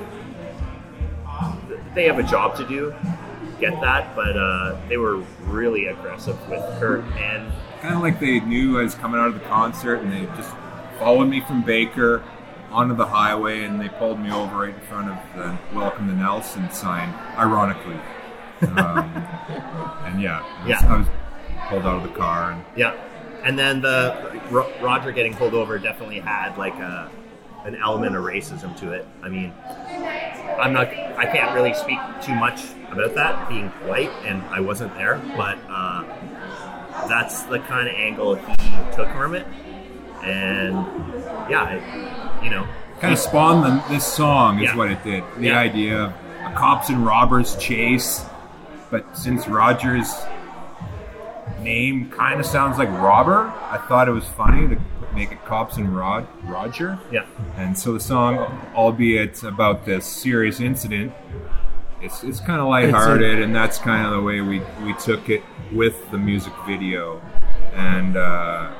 they 1.96 2.04
have 2.04 2.20
a 2.20 2.22
job 2.22 2.54
to 2.58 2.68
do. 2.68 2.94
Get 3.58 3.80
that, 3.80 4.14
but 4.14 4.36
uh, 4.36 4.76
they 4.88 4.96
were 4.96 5.16
really 5.40 5.88
aggressive 5.88 6.38
with 6.48 6.60
Kirk 6.78 7.04
and 7.18 7.52
Kind 7.80 7.96
of 7.96 8.00
like 8.00 8.20
they 8.20 8.38
knew 8.38 8.78
I 8.78 8.84
was 8.84 8.94
coming 8.94 9.18
out 9.20 9.26
of 9.26 9.34
the 9.34 9.46
concert, 9.48 9.96
and 9.96 10.12
they 10.12 10.24
just 10.36 10.54
followed 11.00 11.24
me 11.24 11.40
from 11.40 11.62
Baker 11.64 12.22
onto 12.70 12.94
the 12.94 13.06
highway, 13.06 13.64
and 13.64 13.80
they 13.80 13.88
pulled 13.88 14.20
me 14.20 14.30
over 14.30 14.56
right 14.56 14.74
in 14.74 14.80
front 14.82 15.10
of 15.10 15.18
the 15.36 15.58
"Welcome 15.76 16.06
to 16.06 16.14
Nelson" 16.14 16.70
sign. 16.70 17.12
Ironically. 17.36 17.98
Um, 18.62 18.70
and 20.06 20.22
yeah, 20.22 20.44
I 20.44 20.62
was, 20.62 20.68
Yeah. 20.70 20.94
I 20.94 20.98
was 20.98 21.08
pulled 21.68 21.82
out 21.86 21.96
of 21.96 22.02
the 22.04 22.16
car, 22.16 22.52
and 22.52 22.64
Yeah, 22.76 22.94
and 23.42 23.58
then 23.58 23.80
the 23.80 24.40
Ro- 24.48 24.70
Roger 24.80 25.10
getting 25.10 25.34
pulled 25.34 25.54
over 25.54 25.76
definitely 25.80 26.20
had 26.20 26.56
like 26.56 26.76
a 26.76 27.10
an 27.64 27.76
element 27.76 28.14
of 28.16 28.24
racism 28.24 28.76
to 28.78 28.92
it. 28.92 29.06
I 29.22 29.28
mean, 29.28 29.52
I'm 30.60 30.72
not, 30.72 30.88
I 30.88 31.26
can't 31.26 31.52
really 31.54 31.74
speak 31.74 31.98
too 32.22 32.34
much 32.34 32.62
about 32.90 33.14
that 33.14 33.48
being 33.48 33.68
white, 33.88 34.10
and 34.24 34.42
I 34.44 34.60
wasn't 34.60 34.94
there, 34.94 35.20
but 35.36 35.58
uh, 35.68 36.04
that's 37.08 37.42
the 37.44 37.58
kind 37.60 37.88
of 37.88 37.94
angle 37.94 38.34
he 38.36 38.94
took 38.94 39.08
from 39.10 39.34
it, 39.34 39.46
and 40.22 40.76
yeah, 41.50 41.70
it, 41.74 42.44
you 42.44 42.50
know, 42.50 42.66
kind 43.00 43.12
of 43.12 43.18
spawned 43.18 43.64
the, 43.64 43.84
this 43.92 44.04
song 44.04 44.58
is 44.58 44.64
Yeah. 44.64 44.76
what 44.76 44.90
it 44.90 45.02
did. 45.02 45.24
The 45.36 45.46
Yeah. 45.48 45.58
idea 45.58 45.98
of 46.04 46.12
a 46.46 46.52
cops 46.54 46.88
and 46.90 47.04
robbers 47.04 47.56
chase, 47.56 48.24
but 48.90 49.16
since 49.16 49.48
Roger's 49.48 50.14
name 51.60 52.10
kind 52.10 52.38
of 52.38 52.46
sounds 52.46 52.78
like 52.78 52.88
robber, 52.90 53.52
I 53.70 53.78
thought 53.88 54.06
it 54.08 54.12
was 54.12 54.26
funny 54.28 54.68
to 54.68 54.76
make 55.14 55.32
it 55.32 55.44
cops 55.44 55.76
and 55.76 55.94
Rod 55.96 56.26
Roger. 56.44 56.98
Yeah. 57.12 57.26
And 57.56 57.76
so 57.78 57.92
the 57.92 58.00
song, 58.00 58.38
albeit 58.74 59.42
about 59.42 59.84
this 59.86 60.06
serious 60.06 60.60
incident, 60.60 61.12
it's, 62.02 62.22
it's 62.24 62.40
kind 62.40 62.60
of 62.60 62.68
lighthearted, 62.68 63.40
and 63.40 63.54
that's 63.54 63.78
kind 63.78 64.06
of 64.06 64.12
the 64.12 64.20
way 64.20 64.40
we, 64.40 64.60
we 64.82 64.92
took 64.94 65.28
it 65.30 65.42
with 65.72 66.10
the 66.10 66.18
music 66.18 66.52
video, 66.66 67.22
and 67.74 68.16
uh, 68.16 68.70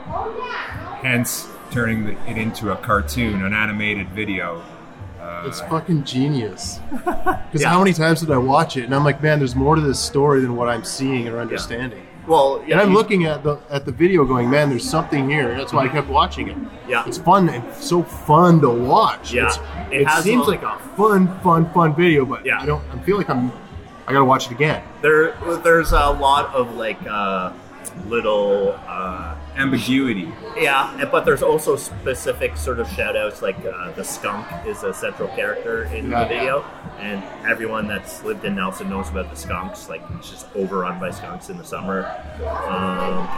hence 1.00 1.49
turning 1.71 2.05
the, 2.05 2.12
it 2.31 2.37
into 2.37 2.71
a 2.73 2.76
cartoon, 2.76 3.43
an 3.45 3.55
animated 3.55 4.09
video. 4.11 4.62
Uh, 5.21 5.45
It's 5.47 5.61
fucking 5.62 6.05
genius. 6.05 6.81
Because 7.55 7.64
how 7.64 7.79
many 7.79 7.93
times 7.93 8.21
did 8.21 8.31
I 8.33 8.37
watch 8.37 8.76
it? 8.76 8.85
And 8.85 8.95
I'm 8.95 9.05
like, 9.05 9.23
man, 9.23 9.38
there's 9.38 9.55
more 9.55 9.76
to 9.76 9.81
this 9.81 9.99
story 10.00 10.41
than 10.41 10.57
what 10.57 10.69
I'm 10.69 10.83
seeing 10.83 11.29
or 11.29 11.38
understanding. 11.38 12.05
Well, 12.26 12.61
and 12.62 12.75
I'm 12.75 12.95
looking 12.95 13.25
at 13.26 13.43
the 13.43 13.59
at 13.71 13.85
the 13.85 13.93
video, 13.93 14.25
going, 14.25 14.49
man, 14.49 14.71
there's 14.71 14.88
something 14.88 15.28
here. 15.28 15.54
That's 15.57 15.73
why 15.73 15.85
I 15.85 15.88
kept 15.88 16.09
watching 16.09 16.49
it. 16.49 16.57
Yeah. 16.88 17.04
it's 17.07 17.19
fun 17.19 17.49
and 17.49 17.62
so 17.75 18.02
fun 18.02 18.61
to 18.62 18.71
watch. 18.71 19.33
Yeah. 19.33 19.47
It's- 19.47 19.59
It 19.93 20.00
it, 20.02 20.07
has 20.09 20.25
seems 20.25 20.43
all- 20.45 20.49
like 20.50 20.62
a 20.62 20.78
fun, 20.97 21.28
fun, 21.40 21.71
fun 21.73 21.95
video, 21.95 22.25
but 22.25 22.45
Yeah. 22.47 22.61
I 22.61 22.66
don't. 22.66 22.83
I 22.93 22.99
feel 23.00 23.16
like 23.19 23.28
I'm. 23.28 23.52
I 24.07 24.12
gotta 24.12 24.25
watch 24.25 24.47
it 24.47 24.52
again. 24.52 24.83
there 25.02 25.35
there's 25.62 25.93
a 25.93 26.11
lot 26.11 26.54
of 26.54 26.75
like 26.76 26.99
uh, 27.09 27.52
little. 28.09 28.78
Uh, 28.87 29.35
ambiguity. 29.57 30.33
Yeah, 30.57 31.05
but 31.11 31.25
there's 31.25 31.43
also 31.43 31.77
specific 31.77 32.57
sort 32.57 32.79
of 32.81 32.89
shout 32.89 33.17
outs 33.17 33.43
like 33.43 33.57
uh, 33.65 33.93
the 33.93 34.03
skunk 34.05 34.47
is 34.67 34.83
a 34.83 34.93
central 34.95 35.29
character 35.29 35.85
in 35.85 36.11
Yeah. 36.11 36.25
the 36.25 36.29
video, 36.35 36.63
and 36.99 37.23
everyone 37.47 37.87
that's 37.87 38.23
lived 38.25 38.45
in 38.45 38.57
Nelson 38.57 38.89
knows 38.91 39.09
about 39.09 39.31
the 39.31 39.37
skunks. 39.37 39.89
Like 39.89 40.03
it's 40.19 40.31
just 40.31 40.47
overrun 40.57 40.99
by 41.01 41.11
skunks 41.11 41.51
in 41.51 41.59
the 41.59 41.65
summer. 41.65 42.05
Um, 42.69 43.29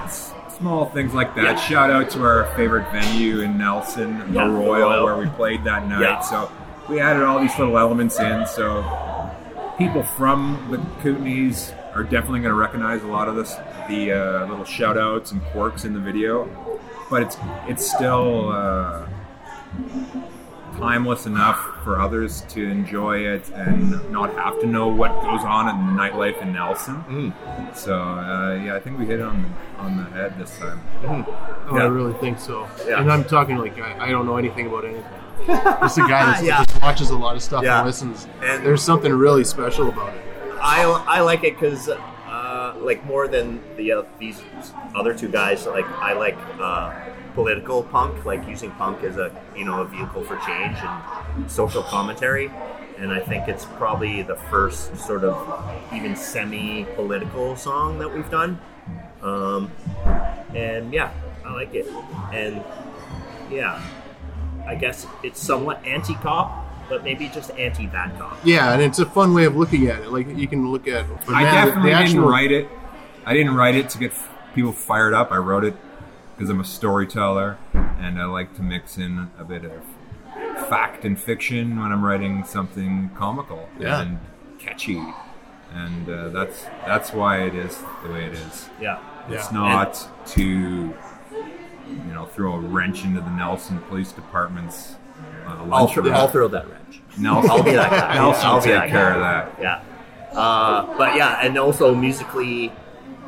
Small 0.59 0.87
things 0.87 1.13
like 1.13 1.35
that. 1.35 1.45
Yeah. 1.45 1.55
Shout 1.57 1.91
out 1.91 2.09
to 2.11 2.23
our 2.25 2.47
favorite 2.57 2.91
venue 2.91 3.41
in 3.41 3.59
Nelson, 3.59 4.19
the 4.19 4.33
Yeah, 4.33 4.45
the 4.47 4.51
Royal, 4.55 4.89
Royal. 4.89 5.05
where 5.05 5.17
we 5.19 5.27
played 5.27 5.65
that 5.65 5.87
night. 5.87 6.01
Yeah. 6.01 6.21
So 6.21 6.51
we 6.89 6.99
added 6.99 7.25
all 7.25 7.39
these 7.41 7.57
little 7.59 7.79
elements 7.79 8.19
in. 8.19 8.47
So 8.47 8.83
people 9.77 10.03
from 10.03 10.67
the 10.71 10.79
Kootenays 11.03 11.75
are 11.95 12.03
definitely 12.05 12.41
going 12.41 12.53
to 12.53 12.59
recognize 12.59 13.03
a 13.03 13.07
lot 13.07 13.29
of 13.29 13.37
this, 13.37 13.55
the 13.89 14.13
uh, 14.13 14.47
little 14.47 14.65
shout 14.65 14.97
outs 14.99 15.33
and 15.33 15.43
quirks 15.53 15.85
in 15.85 15.93
the 15.95 16.01
video. 16.01 16.49
But 17.11 17.23
it's 17.23 17.37
it's 17.69 17.91
still 17.91 18.51
uh, 18.51 19.07
timeless 20.77 21.27
enough 21.27 21.59
for 21.83 22.01
others 22.01 22.43
to 22.49 22.69
enjoy 22.69 23.19
it 23.19 23.49
and 23.51 24.11
not 24.11 24.35
have 24.35 24.61
to 24.61 24.67
know 24.67 24.89
what 24.89 25.11
goes 25.23 25.41
on 25.43 25.69
in 25.69 25.87
the 25.87 26.03
nightlife 26.03 26.41
in 26.43 26.53
Nelson. 26.53 26.97
Mm. 27.09 27.77
So 27.77 27.99
uh, 27.99 28.61
yeah, 28.63 28.75
I 28.75 28.81
think 28.81 28.99
we 28.99 29.07
hit 29.07 29.21
it 29.21 29.25
on 29.25 29.43
the, 29.43 29.83
on 29.83 29.97
the 29.97 30.05
head 30.11 30.39
this 30.39 30.59
time. 30.59 30.81
Oh, 31.05 31.25
I 31.77 31.85
really 31.85 32.13
think 32.15 32.39
so. 32.39 32.69
Yeah. 32.87 33.01
And 33.01 33.11
I'm 33.11 33.25
talking 33.25 33.57
like 33.57 33.79
I, 33.79 34.09
I 34.09 34.11
don't 34.11 34.27
know 34.27 34.37
anything 34.37 34.67
about 34.67 34.85
anything. 34.85 35.05
Just 35.47 35.99
a 35.99 36.03
guy 36.03 36.27
that 36.33 36.45
Yeah. 36.45 36.65
just 36.65 36.83
watches 36.83 37.11
a 37.11 37.17
lot 37.17 37.37
of 37.37 37.43
stuff 37.43 37.63
Yeah. 37.63 37.79
and 37.79 37.87
listens. 37.87 38.27
And- 38.43 38.65
There's 38.65 38.83
something 38.83 39.13
really 39.13 39.45
special 39.45 39.89
about 39.89 40.15
it. 40.15 40.23
I, 40.61 40.83
I 41.07 41.21
like 41.21 41.45
it 41.45 41.55
because 41.59 41.89
like 42.87 43.05
more 43.05 43.27
than 43.27 43.61
the 43.77 43.93
uh, 43.93 44.03
these 44.19 44.41
other 44.95 45.13
two 45.13 45.29
guys 45.29 45.67
like 45.67 45.85
I 45.85 46.13
like 46.13 46.39
uh, 46.61 46.95
political 47.35 47.83
punk 47.83 48.25
like 48.25 48.47
using 48.49 48.71
punk 48.73 49.03
as 49.03 49.19
a 49.19 49.31
you 49.57 49.65
know 49.65 49.83
a 49.83 49.85
vehicle 49.85 50.23
for 50.25 50.37
change 50.39 50.79
and 50.81 51.51
social 51.51 51.83
commentary. 51.83 52.51
And 52.99 53.13
I 53.13 53.21
think 53.21 53.47
it's 53.47 53.67
probably 53.67 54.23
the 54.23 54.37
first 54.37 54.97
sort 54.97 55.23
of 55.23 55.37
even 55.93 56.17
semi 56.17 56.85
political 56.95 57.55
song 57.57 57.99
that 57.99 58.09
we've 58.09 58.31
done. 58.31 58.59
Um, 59.21 59.71
and 60.55 60.95
yeah 60.95 61.13
I 61.45 61.53
like 61.53 61.75
it. 61.75 61.87
And 62.33 62.65
yeah 63.51 63.83
I 64.67 64.77
guess 64.77 65.07
it's 65.23 65.41
somewhat 65.41 65.85
anti 65.85 66.15
cop 66.15 66.66
but 66.89 67.03
maybe 67.05 67.29
just 67.29 67.51
anti 67.53 67.87
bad 67.87 68.17
cop 68.19 68.39
Yeah, 68.45 68.73
and 68.73 68.83
it's 68.83 68.99
a 68.99 69.07
fun 69.07 69.35
way 69.35 69.45
of 69.45 69.57
looking 69.57 69.87
at 69.89 70.03
it. 70.03 70.11
Like 70.13 70.27
you 70.37 70.49
can 70.49 70.71
look 70.71 70.87
at. 70.89 71.07
but 71.27 71.35
I 71.35 71.43
man, 71.43 71.55
the- 71.55 71.61
definitely 71.71 71.91
the 71.91 71.97
didn't 71.97 72.09
actual- 72.09 72.29
write 72.31 72.53
it. 72.53 72.69
I 73.25 73.35
didn't 73.35 73.55
write 73.55 73.75
it 73.75 73.91
to 73.91 73.99
get 73.99 74.13
people 74.55 74.73
fired 74.73 75.13
up. 75.15 75.33
I 75.33 75.37
wrote 75.39 75.65
it 75.65 75.75
because 76.37 76.49
I'm 76.51 76.61
a 76.61 76.65
storyteller 76.65 77.59
and 77.75 78.21
I 78.21 78.25
like 78.27 78.55
to 78.57 78.63
mix 78.63 78.99
in 78.99 79.31
a 79.39 79.45
bit 79.45 79.65
of 79.65 79.83
fact 80.69 81.05
and 81.05 81.19
fiction 81.19 81.81
when 81.81 81.93
I'm 81.93 82.05
writing 82.05 82.45
something 82.45 83.11
comical 83.17 83.69
Yeah. 83.79 84.03
and 84.03 84.19
catchy. 84.59 85.03
And 85.75 86.09
uh, 86.09 86.29
that's 86.29 86.65
that's 86.87 87.13
why 87.13 87.43
it 87.43 87.55
is 87.55 87.83
the 88.05 88.13
way 88.13 88.25
it 88.27 88.35
is. 88.35 88.69
Yeah. 88.81 88.99
It's 89.29 89.51
Yeah. 89.51 89.59
not 89.59 90.09
to 90.29 90.43
you 90.45 90.95
know 92.15 92.27
throw 92.27 92.55
a 92.55 92.61
wrench 92.61 93.05
into 93.05 93.21
the 93.21 93.31
Nelson 93.31 93.79
Police 93.89 94.13
Department's. 94.13 94.97
Uh, 95.47 95.69
I'll, 95.71 95.89
throw. 95.89 96.11
I'll 96.11 96.29
throw 96.29 96.49
that 96.49 96.69
wrench. 96.69 97.01
Nelson, 97.19 97.51
I'll 97.51 97.63
be 97.63 97.73
that 97.73 97.91
guy. 97.91 98.15
Nelson 98.15 98.47
I'll 98.47 98.61
take 98.61 98.73
that 98.73 98.91
care 98.91 99.13
of 99.13 99.21
that. 99.21 99.59
Yeah. 99.61 99.83
Uh, 100.39 100.97
but 100.99 101.17
yeah, 101.17 101.39
and 101.43 101.57
also 101.57 101.95
musically, 101.95 102.71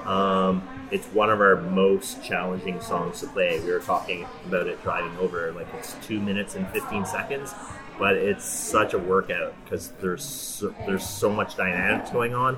um, 0.05 0.67
it's 0.91 1.07
one 1.09 1.31
of 1.31 1.41
our 1.41 1.57
most 1.57 2.23
challenging 2.23 2.81
songs 2.81 3.21
to 3.21 3.27
play. 3.29 3.61
We 3.61 3.71
were 3.71 3.81
talking 3.81 4.27
about 4.47 4.67
it 4.67 4.83
driving 4.83 5.17
over. 5.19 5.53
Like 5.53 5.69
it's 5.79 5.97
two 6.03 6.21
minutes 6.21 6.55
and 6.55 6.69
fifteen 6.69 7.07
seconds, 7.07 7.55
but 7.99 8.17
it's 8.17 8.45
such 8.45 8.93
a 8.95 8.99
workout 8.99 9.55
because 9.65 9.93
there's 10.01 10.25
so, 10.25 10.75
there's 10.87 11.07
so 11.07 11.31
much 11.31 11.57
dynamics 11.57 12.11
going 12.11 12.35
on. 12.35 12.57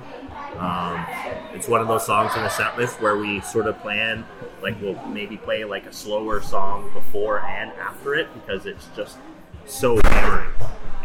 Um, 0.57 1.05
it's 1.53 1.67
one 1.67 1.81
of 1.81 1.87
those 1.87 2.05
songs 2.05 2.35
in 2.35 2.43
a 2.43 2.49
set 2.49 2.77
list 2.77 3.01
where 3.01 3.17
we 3.17 3.41
sort 3.41 3.67
of 3.67 3.79
plan, 3.79 4.25
like 4.61 4.81
we'll 4.81 5.01
maybe 5.07 5.37
play 5.37 5.63
like 5.63 5.85
a 5.85 5.93
slower 5.93 6.41
song 6.41 6.91
before 6.93 7.41
and 7.41 7.71
after 7.73 8.15
it 8.15 8.27
because 8.33 8.65
it's 8.65 8.87
just 8.95 9.17
so 9.65 9.99
hammering. 10.03 10.49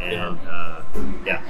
And 0.00 0.38
uh, 0.48 0.82
yeah, 1.24 1.42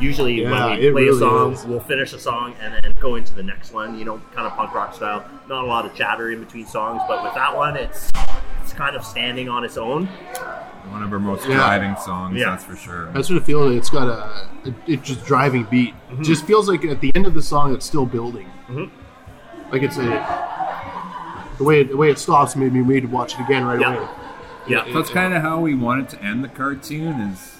usually 0.00 0.42
Yeah, 0.42 0.50
when 0.70 0.78
we 0.80 0.86
it 0.86 0.92
play 0.92 1.02
really 1.04 1.16
a 1.16 1.20
song, 1.20 1.52
is. 1.52 1.64
we'll 1.64 1.80
finish 1.80 2.12
a 2.12 2.18
song 2.18 2.54
and 2.60 2.74
then 2.82 2.92
go 3.00 3.14
into 3.16 3.34
the 3.34 3.42
next 3.42 3.72
one. 3.72 3.98
You 3.98 4.04
know, 4.04 4.20
kind 4.34 4.46
of 4.46 4.52
punk 4.54 4.74
rock 4.74 4.94
style. 4.94 5.24
Not 5.48 5.64
a 5.64 5.66
lot 5.66 5.84
of 5.86 5.94
chatter 5.94 6.30
in 6.30 6.40
between 6.40 6.66
songs, 6.66 7.02
but 7.08 7.22
with 7.22 7.34
that 7.34 7.54
one, 7.56 7.76
it's 7.76 8.10
it's 8.62 8.72
kind 8.72 8.96
of 8.96 9.04
standing 9.04 9.48
on 9.48 9.64
its 9.64 9.76
own. 9.76 10.06
One 10.90 11.02
of 11.02 11.12
our 11.12 11.18
most 11.18 11.46
Yeah. 11.48 11.56
driving 11.56 11.96
songs, 11.96 12.38
Yeah. 12.38 12.50
that's 12.50 12.64
for 12.64 12.76
sure. 12.76 13.10
That's 13.12 13.28
what 13.30 13.36
it 13.36 13.44
feels 13.44 13.68
like. 13.70 13.78
It's 13.78 13.90
got 13.90 14.06
a, 14.08 14.48
it, 14.68 14.74
it's 14.86 15.06
just 15.08 15.24
driving 15.24 15.64
beat. 15.70 15.94
Mm-hmm. 16.10 16.22
It 16.22 16.24
just 16.24 16.44
feels 16.46 16.68
like 16.68 16.84
at 16.84 17.00
the 17.00 17.10
end 17.14 17.26
of 17.26 17.34
the 17.34 17.42
song, 17.42 17.72
it's 17.74 17.86
still 17.86 18.06
building. 18.06 18.50
Mhm. 18.68 18.90
Like 19.70 19.82
it's 19.82 19.96
a, 19.98 21.54
the 21.58 21.64
way 21.64 21.82
the 21.84 21.96
way 21.96 22.10
it 22.10 22.18
stops 22.18 22.56
made 22.56 22.72
me 22.72 22.80
need 22.80 23.00
to 23.02 23.06
watch 23.08 23.34
it 23.34 23.40
again 23.40 23.64
right 23.64 23.80
Yeah. 23.80 23.94
away. 23.96 24.08
Yeah, 24.66 24.84
That's 24.92 25.10
kind 25.10 25.34
of 25.34 25.42
how 25.42 25.60
we 25.60 25.74
wanted 25.74 26.08
to 26.10 26.22
end 26.22 26.42
the 26.42 26.48
cartoon. 26.48 27.20
Is 27.20 27.58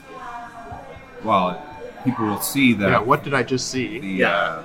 well, 1.22 1.62
people 2.04 2.26
will 2.26 2.40
see 2.40 2.72
that 2.74 2.88
Yeah, 2.90 2.98
what 3.00 3.22
did 3.24 3.34
I 3.34 3.42
just 3.42 3.68
see? 3.68 3.98
the, 3.98 4.06
Yeah. 4.08 4.28
uh, 4.36 4.62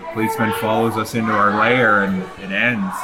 the 0.00 0.04
policeman 0.14 0.52
follows 0.60 0.96
us 0.96 1.14
into 1.14 1.32
our 1.32 1.50
lair 1.58 2.04
and 2.04 2.22
it 2.42 2.50
ends. 2.52 2.94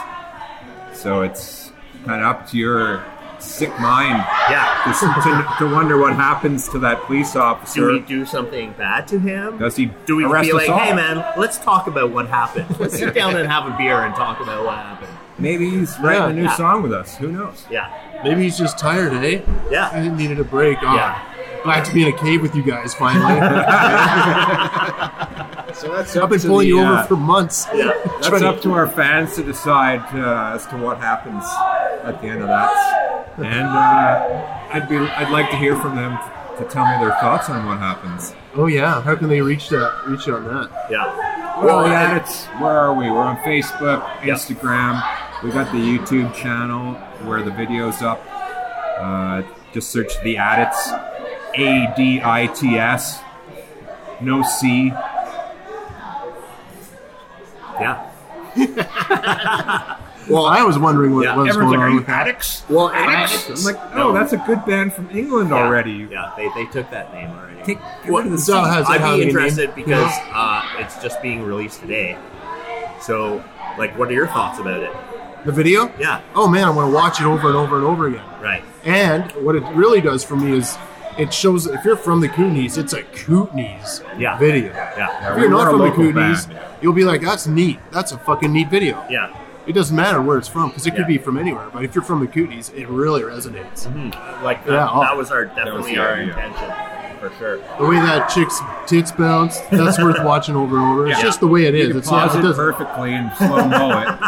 So 0.93 1.23
it's 1.23 1.73
kind 2.05 2.21
of 2.23 2.27
up 2.27 2.47
to 2.49 2.59
your 2.59 3.05
sick 3.39 3.71
mind 3.81 4.17
yeah. 4.51 4.83
to, 4.85 5.23
to, 5.23 5.65
to 5.69 5.73
wonder 5.75 5.97
what 5.97 6.15
happens 6.15 6.69
to 6.71 6.79
that 6.81 7.01
police 7.03 7.37
officer. 7.37 7.81
Do 7.81 7.93
we 7.93 8.01
do 8.01 8.27
something 8.27 8.73
bad 8.73 9.07
to 9.09 9.19
him? 9.19 9.59
Does 9.59 9.77
he 9.77 9.87
Do 10.07 10.17
we 10.17 10.25
arrest 10.25 10.49
be 10.49 10.53
like, 10.53 10.65
us 10.65 10.71
all? 10.71 10.79
hey 10.81 10.93
man, 10.95 11.25
let's 11.39 11.59
talk 11.59 11.87
about 11.87 12.11
what 12.11 12.27
happened. 12.29 12.79
Let's 12.81 12.99
sit 12.99 13.15
down 13.21 13.37
and 13.37 13.49
have 13.49 13.73
a 13.73 13.77
beer 13.79 14.03
and 14.05 14.15
talk 14.15 14.41
about 14.41 14.65
what 14.65 14.77
happened. 14.77 15.13
Maybe 15.39 15.71
he's 15.71 15.99
writing 16.01 16.31
a 16.31 16.33
new 16.33 16.43
Yeah. 16.45 16.57
song 16.57 16.83
with 16.83 16.93
us. 16.93 17.17
Who 17.17 17.31
knows? 17.31 17.65
Yeah, 17.71 17.89
Maybe 18.25 18.43
he's 18.43 18.59
just 18.59 18.79
tired, 18.79 19.13
eh? 19.15 19.41
yeah, 19.71 19.89
I 19.93 20.09
needed 20.09 20.41
a 20.41 20.45
break. 20.45 20.79
Oh, 20.83 20.95
Yeah. 20.95 21.19
Glad 21.65 21.85
to 21.87 21.93
be 21.95 22.07
in 22.07 22.15
a 22.15 22.19
cave 22.19 22.41
with 22.41 22.55
you 22.55 22.63
guys 22.63 22.95
finally. 22.95 23.41
So 25.75 25.93
that's 25.93 26.17
I've 26.17 26.29
been 26.29 26.41
pulling 26.41 26.69
the, 26.71 26.75
you 26.75 26.81
uh, 26.81 26.93
over 27.01 27.03
for 27.05 27.17
months. 27.17 27.69
yeah. 27.73 27.93
That's 28.23 28.43
up 28.43 28.61
to 28.63 28.73
our 28.73 28.89
fans 28.89 29.37
to 29.37 29.45
decide 29.45 30.01
uh, 30.13 30.55
as 30.57 30.67
to 30.69 30.77
what 30.77 30.99
happens 30.99 31.45
at 32.03 32.21
the 32.21 32.27
end 32.29 32.43
of 32.43 32.49
that. 32.49 33.35
And 33.37 33.69
uh, 33.69 34.69
I'd 34.73 34.89
be, 34.89 34.97
I'd 34.97 35.31
like 35.31 35.51
to 35.51 35.57
hear 35.57 35.77
from 35.77 35.95
them 35.95 36.19
to 36.57 36.65
tell 36.65 36.85
me 36.85 36.99
their 37.05 37.15
thoughts 37.21 37.49
on 37.49 37.65
what 37.67 37.79
happens. 37.79 38.35
Oh 38.57 38.67
yeah, 38.67 39.01
how 39.03 39.15
can 39.15 39.29
they 39.29 39.41
reach 39.41 39.69
that? 39.69 39.93
Reach 40.09 40.27
out 40.29 40.41
on 40.41 40.45
that? 40.47 40.87
yeah. 40.91 41.05
Well, 41.59 41.67
Well, 41.83 41.87
yeah, 41.87 42.17
it's 42.17 42.47
where 42.61 42.77
are 42.77 42.95
we? 42.95 43.09
We're 43.11 43.19
on 43.19 43.37
Facebook, 43.39 44.01
Yeah. 44.25 44.35
Instagram. 44.35 45.01
We 45.43 45.51
got 45.51 45.71
the 45.73 45.79
YouTube 45.79 46.35
channel 46.35 46.95
where 47.27 47.43
the 47.43 47.51
video's 47.53 48.03
up. 48.03 48.23
Uh, 48.99 49.43
just 49.73 49.91
search 49.91 50.21
the 50.23 50.35
Adits, 50.37 50.89
A 51.55 51.93
D 51.97 52.21
I 52.23 52.47
T 52.49 52.77
S, 52.77 53.21
no 54.21 54.43
C. 54.43 54.93
Yeah. 57.81 58.05
Well, 60.29 60.45
I 60.45 60.63
was 60.63 60.79
wondering 60.79 61.15
what 61.15 61.25
Yeah, 61.25 61.37
was 61.37 61.49
Everyone's 61.49 61.75
going 61.75 61.79
like, 61.79 61.79
on 61.79 61.85
"Are 61.85 61.89
you 61.89 62.01
with 62.01 62.09
addicts? 62.11 62.63
Well, 62.69 62.91
Addicts?" 62.91 63.45
Addicts? 63.47 63.67
I'm 63.67 63.75
like, 63.75 63.95
No. 63.97 64.11
oh, 64.11 64.13
that's 64.13 64.35
a 64.35 64.37
good 64.37 64.63
band 64.67 64.93
from 64.93 65.09
England 65.11 65.49
Yeah. 65.49 65.57
already. 65.57 66.07
Yeah, 66.11 66.35
they, 66.37 66.51
they 66.55 66.67
took 66.67 66.91
that 66.91 67.15
name 67.15 67.31
already. 67.31 67.63
Take, 67.63 67.79
get 68.03 68.11
What- 68.13 68.25
rid 68.25 68.33
of 68.35 68.39
the 68.39 68.45
so 68.45 68.63
has- 68.63 68.85
I'd 68.91 69.01
how 69.01 69.15
be 69.17 69.23
they 69.23 69.29
interested 69.29 69.71
named- 69.75 69.75
because 69.87 70.13
uh, 70.35 70.63
it's 70.81 71.01
just 71.03 71.23
being 71.23 71.43
released 71.45 71.81
today. 71.81 72.19
So, 73.01 73.43
like, 73.79 73.97
what 73.99 74.09
are 74.09 74.13
your 74.13 74.27
thoughts 74.27 74.59
about 74.59 74.81
it? 74.81 74.95
The 75.45 75.53
video? 75.53 75.93
Yeah, 75.99 76.21
Oh 76.35 76.49
man, 76.49 76.65
I 76.65 76.71
want 76.71 76.91
to 76.91 76.95
watch 76.95 77.21
it 77.21 77.25
over 77.27 77.49
and 77.49 77.57
over 77.57 77.77
and 77.77 77.85
over 77.87 78.07
again. 78.09 78.25
right. 78.43 78.63
And 78.85 79.31
what 79.33 79.55
it 79.57 79.63
really 79.75 80.01
does 80.01 80.25
for 80.25 80.37
me 80.37 80.53
is 80.57 80.77
it 81.19 81.33
shows 81.35 81.67
if 81.67 81.85
you're 81.85 81.97
from 81.97 82.21
the 82.21 82.29
Kootenays, 82.29 82.79
it's 82.79 82.93
a 82.93 83.03
Kootenays 83.03 84.03
Yeah. 84.19 84.39
video. 84.39 84.73
Yeah, 84.73 85.33
If 85.33 85.39
you're 85.41 85.49
were 85.51 85.57
not 85.57 85.71
from 85.71 85.79
the 85.81 85.85
local 85.87 86.05
Kootenays, 86.05 86.49
band, 86.49 86.53
yeah. 86.61 86.69
you'll 86.81 86.93
be 86.93 87.05
like, 87.05 87.21
"That's 87.21 87.47
neat. 87.47 87.79
That's 87.91 88.13
a 88.13 88.19
fucking 88.19 88.53
neat 88.53 88.69
video." 88.71 89.05
yeah. 89.11 89.31
It 89.67 89.75
doesn't 89.75 89.95
matter 89.95 90.23
where 90.23 90.39
it's 90.39 90.49
from 90.49 90.71
because 90.71 90.87
it 90.87 90.97
could 90.97 91.07
be 91.07 91.19
from 91.19 91.37
anywhere. 91.37 91.67
But 91.71 91.85
if 91.85 91.95
you're 91.95 92.03
from 92.03 92.21
the 92.21 92.27
Kootenays, 92.27 92.73
it 92.75 92.89
really 92.89 93.21
resonates. 93.21 93.87
Mm-hmm. 93.87 94.43
Like, 94.43 94.65
that, 94.65 94.73
Yeah, 94.73 94.89
oh. 94.91 95.01
that 95.03 95.15
was 95.15 95.31
our 95.31 95.45
definitely 95.45 95.95
the 95.95 96.01
our 96.01 96.09
area. 96.09 96.29
intention, 96.29 96.71
for 97.19 97.31
sure. 97.39 97.57
The 97.79 97.87
way 97.87 97.97
that 97.97 98.29
chick's 98.29 98.61
tits 98.87 99.13
bounce, 99.13 99.59
that's 99.71 99.99
worth 100.03 100.23
watching 100.25 100.57
over 100.57 100.77
and 100.79 100.87
over. 100.87 101.07
It's 101.09 101.19
Yeah. 101.19 101.25
just 101.25 101.41
the 101.41 101.47
way 101.47 101.65
it 101.67 101.75
You 101.75 101.91
is. 101.91 101.97
It's 101.97 102.11
not. 102.11 102.29
pause 102.31 102.37
It 102.37 102.45
it 102.45 102.57
perfectly 102.57 103.13
and 103.15 103.31
slow 103.37 103.65
mo 103.67 104.01
it. 104.01 104.09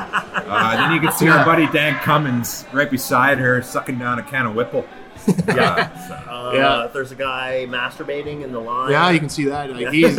Uh, 0.51 0.77
then 0.77 0.93
you 0.93 1.01
can 1.01 1.13
see 1.13 1.27
Yeah. 1.27 1.39
our 1.39 1.45
buddy 1.45 1.69
Dan 1.69 1.95
Cummins 2.03 2.65
right 2.73 2.91
beside 2.91 3.39
her 3.39 3.63
sucking 3.63 3.99
down 3.99 4.19
a 4.19 4.23
can 4.23 4.47
of 4.47 4.55
Whipple. 4.57 4.85
Yeah. 5.47 5.91
so- 6.09 6.15
Uh, 6.29 6.53
Yeah. 6.55 6.89
There's 6.93 7.13
a 7.13 7.17
guy 7.17 7.67
masturbating 7.69 8.43
in 8.43 8.53
the 8.53 8.59
line. 8.61 8.91
Yeah, 8.91 9.11
you 9.11 9.21
can 9.21 9.29
see 9.29 9.45
that. 9.45 9.71
Like 9.71 9.89
he's 9.93 10.19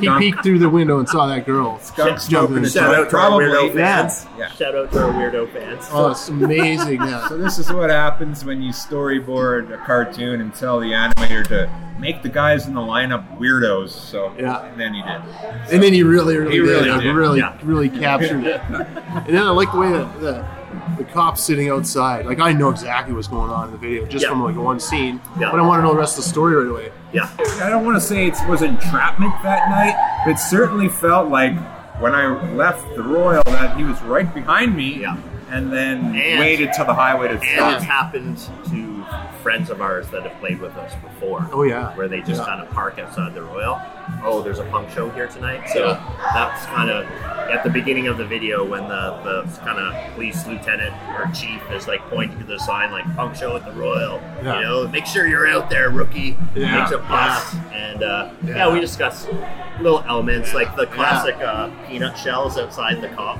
he 0.00 0.18
peeked 0.18 0.42
through 0.42 0.58
the 0.58 0.68
window 0.68 0.98
and 0.98 1.08
saw 1.08 1.26
that 1.26 1.46
girl. 1.46 1.78
Skunk 1.78 2.20
Jumping 2.20 2.28
smoking 2.28 2.56
in 2.56 2.58
a 2.58 2.60
the 2.62 2.70
Shout 2.70 2.94
out 2.94 3.10
to 3.10 3.16
our 3.16 3.28
Probably, 3.28 3.46
weirdo 3.46 3.74
fans. 3.74 4.26
Yeah. 4.38 4.48
Shout 4.52 4.74
out 4.74 4.92
to 4.92 5.02
our 5.02 5.12
weirdo 5.12 5.52
fans. 5.52 5.88
Oh, 5.90 6.10
it's 6.10 6.28
amazing. 6.28 7.00
Yeah. 7.00 7.28
So 7.28 7.38
this 7.38 7.58
is 7.58 7.72
what 7.72 7.90
happens 7.90 8.44
when 8.44 8.62
you 8.62 8.72
storyboard 8.72 9.72
a 9.72 9.78
cartoon 9.84 10.40
and 10.40 10.54
tell 10.54 10.80
the 10.80 10.92
animator 10.92 11.46
to 11.48 11.70
make 12.00 12.22
the 12.22 12.28
guys 12.28 12.66
in 12.66 12.74
the 12.74 12.80
lineup 12.80 13.38
weirdos. 13.38 13.90
So 13.90 14.32
Yeah. 14.38 14.64
and 14.64 14.80
then 14.80 14.94
he 14.94 15.02
did. 15.02 15.20
And 15.72 15.82
then 15.82 15.92
he 15.92 16.02
really, 16.02 16.36
really, 16.36 16.52
He 16.52 16.58
did. 16.58 16.66
really 16.66 17.00
did, 17.04 17.14
really, 17.14 17.38
yeah. 17.40 17.56
really 17.62 17.88
captured 17.88 18.44
it. 18.44 18.60
And 18.70 19.26
then 19.28 19.42
I 19.42 19.50
like 19.50 19.70
the 19.72 19.78
way 19.78 19.92
that 19.92 20.20
the, 20.20 20.44
the 20.98 21.04
cops 21.04 21.42
sitting 21.42 21.68
outside. 21.68 22.26
Like 22.26 22.40
I 22.40 22.52
know 22.52 22.70
exactly 22.70 23.12
what's 23.14 23.28
going 23.28 23.50
on 23.50 23.66
in 23.66 23.72
the 23.72 23.78
video 23.78 24.06
just 24.06 24.24
Yeah. 24.24 24.30
from 24.30 24.42
like 24.44 24.56
one 24.56 24.80
scene, 24.80 25.20
Yeah. 25.38 25.50
but 25.50 25.60
I 25.60 25.62
want 25.62 25.80
to 25.80 25.82
know 25.86 25.92
the 25.92 25.98
rest 25.98 26.18
of 26.18 26.24
the 26.24 26.30
story 26.30 26.54
right 26.56 26.70
away. 26.70 26.92
Yeah, 27.12 27.28
I 27.60 27.68
don't 27.70 27.84
want 27.84 27.96
to 27.96 28.00
say 28.00 28.26
it 28.28 28.36
was 28.48 28.62
entrapment 28.62 29.32
that 29.42 29.68
night, 29.68 30.22
but 30.24 30.30
it 30.32 30.38
certainly 30.38 30.88
felt 30.88 31.28
like 31.28 31.54
when 32.00 32.14
I 32.14 32.28
left 32.54 32.94
the 32.94 33.02
Royal 33.02 33.42
that 33.46 33.76
he 33.76 33.82
was 33.84 34.00
right 34.02 34.32
behind 34.32 34.76
me. 34.76 35.00
Yeah. 35.00 35.16
And 35.50 35.72
then 35.72 36.14
And- 36.14 36.40
waited 36.40 36.72
till 36.72 36.84
the 36.86 36.94
highway 36.94 37.28
to 37.28 37.34
and 37.34 37.74
it's 37.74 37.84
happened 37.84 38.38
to 38.70 39.04
friends 39.42 39.70
of 39.70 39.80
ours 39.80 40.06
that 40.08 40.22
have 40.22 40.38
played 40.38 40.60
with 40.60 40.76
us 40.76 40.92
before. 40.96 41.48
Oh 41.52 41.62
yeah. 41.62 41.94
where 41.96 42.08
they 42.08 42.20
just 42.20 42.40
Yeah. 42.40 42.44
kind 42.46 42.60
of 42.62 42.70
park 42.70 42.98
outside 42.98 43.34
the 43.34 43.42
Royal. 43.42 43.80
Oh, 44.22 44.42
there's 44.42 44.58
a 44.58 44.64
punk 44.64 44.90
show 44.90 45.08
here 45.10 45.26
tonight. 45.28 45.68
So 45.70 45.98
that's 46.34 46.66
kind 46.66 46.90
of 46.90 47.06
at 47.50 47.64
the 47.64 47.70
beginning 47.70 48.06
of 48.06 48.18
the 48.18 48.24
video 48.24 48.64
when 48.64 48.82
the, 48.88 49.18
the 49.24 49.58
kind 49.64 49.78
of 49.78 50.14
police 50.14 50.46
lieutenant 50.46 50.94
or 51.18 51.28
chief 51.34 51.60
is 51.72 51.88
like 51.88 52.00
pointing 52.10 52.38
to 52.38 52.44
the 52.44 52.58
sign 52.58 52.92
like 52.92 53.04
punk 53.16 53.34
show 53.34 53.56
at 53.56 53.64
the 53.64 53.72
Royal. 53.72 54.20
Yeah. 54.44 54.56
You 54.56 54.62
know, 54.64 54.88
make 54.88 55.06
sure 55.06 55.26
you're 55.26 55.48
out 55.48 55.70
there, 55.70 55.90
rookie. 55.90 56.36
Yeah. 56.54 56.78
Makes 56.80 56.92
a 56.92 56.98
bust. 56.98 57.56
And 57.72 58.02
uh, 58.02 58.30
yeah. 58.44 58.56
Yeah. 58.56 58.72
we 58.72 58.80
discuss 58.80 59.26
little 59.80 60.04
elements 60.06 60.52
like 60.54 60.76
the 60.76 60.86
classic 60.86 61.36
uh, 61.36 61.70
peanut 61.88 62.16
shells 62.18 62.58
outside 62.58 63.00
the 63.00 63.08
cop 63.08 63.38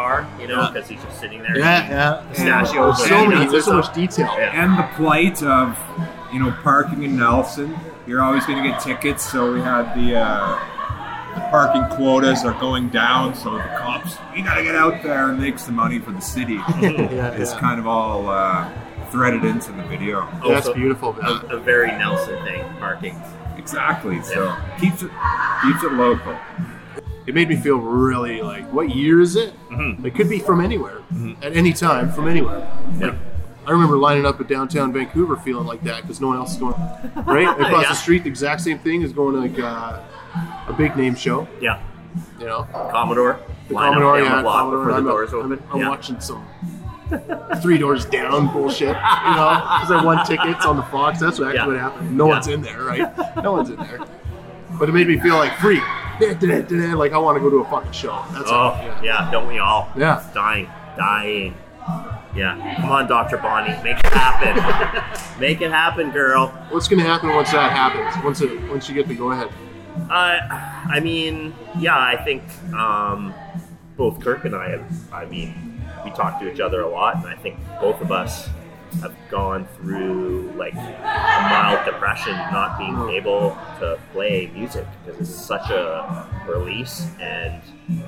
car, 0.00 0.26
you 0.40 0.46
know, 0.48 0.62
Yeah. 0.62 0.70
because 0.72 0.88
he's 0.88 1.02
just 1.02 1.20
sitting 1.20 1.42
there. 1.42 1.58
Yeah, 1.58 1.88
yeah. 1.90 2.22
Pistachios. 2.30 2.98
There's 2.98 3.10
and 3.10 3.20
so 3.20 3.26
many. 3.38 3.50
There's 3.50 3.64
so 3.64 3.74
much 3.76 3.92
detail. 3.94 4.26
Yeah. 4.38 4.62
and 4.62 4.78
the 4.78 4.86
plight 4.96 5.42
of 5.42 5.78
you 6.32 6.38
know 6.40 6.50
parking 6.62 7.02
in 7.02 7.16
Nelson. 7.16 7.76
You're 8.06 8.22
always 8.22 8.44
going 8.46 8.62
to 8.62 8.68
get 8.68 8.80
tickets, 8.80 9.30
so 9.30 9.52
we 9.52 9.60
had 9.60 9.94
the, 9.94 10.16
uh, 10.16 10.58
the 11.34 11.40
parking 11.50 11.84
quotas 11.96 12.44
are 12.44 12.58
going 12.58 12.88
down. 12.88 13.34
So 13.36 13.54
the 13.54 13.60
cops, 13.78 14.16
you 14.34 14.42
got 14.42 14.56
to 14.56 14.64
get 14.64 14.74
out 14.74 15.02
there 15.02 15.28
and 15.30 15.38
make 15.38 15.58
some 15.60 15.76
money 15.76 15.98
for 16.00 16.10
the 16.12 16.20
city. 16.20 16.54
Yeah, 16.80 17.30
it's 17.32 17.52
yeah. 17.52 17.60
kind 17.60 17.78
of 17.78 17.86
all 17.86 18.28
uh, 18.28 18.68
threaded 19.10 19.44
into 19.44 19.70
the 19.72 19.82
video. 19.84 20.26
Oh, 20.42 20.48
That's 20.52 20.66
Also, 20.66 20.74
beautiful. 20.74 21.16
A, 21.22 21.56
a 21.56 21.60
very 21.60 21.92
Nelson 21.92 22.42
thing, 22.44 22.64
parking. 22.80 23.14
Exactly. 23.56 24.20
So 24.22 24.56
keeps 24.80 25.02
it 25.02 25.10
keeps 25.62 25.82
it 25.84 25.92
local. 25.92 26.36
It 27.30 27.34
made 27.34 27.48
me 27.48 27.54
feel 27.54 27.76
really 27.76 28.42
like, 28.42 28.64
what 28.72 28.92
year 28.92 29.20
is 29.20 29.36
it? 29.36 29.52
Mhm. 29.70 30.04
It 30.04 30.16
could 30.16 30.28
be 30.28 30.40
from 30.40 30.60
anywhere, 30.60 30.98
at 31.42 31.54
any 31.56 31.72
time, 31.72 32.10
from 32.10 32.26
anywhere. 32.26 32.68
Yeah. 32.98 33.14
I 33.64 33.70
remember 33.70 33.96
lining 33.98 34.26
up 34.26 34.40
at 34.40 34.48
downtown 34.48 34.92
Vancouver 34.92 35.36
feeling 35.36 35.64
like 35.64 35.80
that 35.84 36.02
because 36.02 36.20
no 36.20 36.26
one 36.26 36.38
else 36.38 36.54
is 36.54 36.56
going. 36.56 36.74
Right 37.24 37.46
across 37.48 37.82
Yeah. 37.84 37.88
the 37.90 37.94
street, 37.94 38.24
the 38.24 38.28
exact 38.30 38.62
same 38.62 38.80
thing 38.80 39.02
is 39.02 39.12
going 39.12 39.34
to 39.36 39.40
like 39.42 39.60
uh, 39.60 40.00
a 40.66 40.72
big 40.72 40.96
name 40.96 41.14
show. 41.14 41.46
Yeah. 41.60 41.78
You 42.40 42.46
know, 42.46 42.66
Commodore. 42.72 43.38
the 43.68 43.74
line 43.74 43.92
Commodore, 43.92 44.18
yeah, 44.18 44.42
Commodore. 44.42 44.90
I'm, 44.90 45.04
doors 45.04 45.32
I'm- 45.32 45.52
open. 45.52 45.62
I'm 45.72 45.80
yeah. 45.82 45.88
watching 45.88 46.18
some 46.18 46.44
three 47.62 47.78
doors 47.78 48.06
down 48.06 48.52
bullshit. 48.52 48.88
You 48.88 48.92
know, 48.94 48.96
because 49.78 49.92
I 49.92 50.02
won 50.04 50.26
tickets 50.26 50.66
on 50.66 50.76
the 50.78 50.82
Fox. 50.82 51.20
That's 51.20 51.38
what 51.38 51.54
actually 51.54 51.76
Yeah. 51.76 51.84
what 51.90 51.92
happened. 51.92 52.16
No 52.16 52.26
Yeah. 52.26 52.32
one's 52.32 52.48
in 52.48 52.60
there, 52.60 52.82
right? 52.82 53.36
No 53.40 53.52
one's 53.52 53.70
in 53.70 53.76
there. 53.76 54.00
But 54.80 54.88
it 54.88 54.92
made 54.92 55.06
me 55.06 55.16
feel 55.20 55.36
like 55.36 55.56
free. 55.58 55.80
like 56.96 57.12
I 57.12 57.18
want 57.18 57.36
to 57.36 57.40
go 57.40 57.50
to 57.50 57.56
a 57.58 57.70
fucking 57.70 57.92
show. 57.92 58.24
That's 58.32 58.50
oh, 58.50 58.54
all. 58.54 59.04
yeah. 59.04 59.30
don't 59.30 59.48
we 59.48 59.58
all? 59.58 59.90
Yeah. 59.96 60.28
Dying. 60.34 60.68
Dying. 60.96 61.54
Yeah. 62.34 62.76
Come 62.80 62.90
on, 62.90 63.08
Dr. 63.08 63.38
Bonnie. 63.38 63.74
Make 63.82 63.98
it 63.98 64.06
happen. 64.06 65.40
Make 65.40 65.60
it 65.60 65.70
happen, 65.70 66.10
girl. 66.10 66.48
What's 66.70 66.88
gonna 66.88 67.02
happen 67.02 67.30
once 67.30 67.50
that 67.52 67.72
happens? 67.72 68.24
Once 68.24 68.40
it 68.40 68.70
once 68.70 68.88
you 68.88 68.94
get 68.94 69.08
the 69.08 69.14
go 69.14 69.32
ahead? 69.32 69.48
Uh, 70.08 70.38
I 70.88 71.00
mean, 71.00 71.54
yeah, 71.78 71.98
I 71.98 72.16
think 72.24 72.42
um, 72.74 73.34
both 73.96 74.20
Kirk 74.20 74.44
and 74.44 74.54
I 74.54 74.70
have, 74.70 75.12
I 75.12 75.26
mean, 75.26 75.82
we 76.04 76.10
talk 76.12 76.40
to 76.40 76.52
each 76.52 76.60
other 76.60 76.82
a 76.82 76.88
lot, 76.88 77.16
and 77.16 77.26
I 77.26 77.34
think 77.36 77.58
both 77.80 78.00
of 78.00 78.12
us 78.12 78.48
have 79.00 79.14
gone 79.30 79.66
through 79.76 80.52
like 80.56 80.74
a 80.74 81.46
mild 81.50 81.84
depression 81.84 82.32
not 82.32 82.78
being 82.78 83.10
able 83.10 83.56
to 83.78 83.98
play 84.12 84.50
music 84.54 84.86
because 85.04 85.20
it's 85.20 85.30
such 85.30 85.70
a 85.70 86.28
release 86.48 87.06
and 87.20 87.62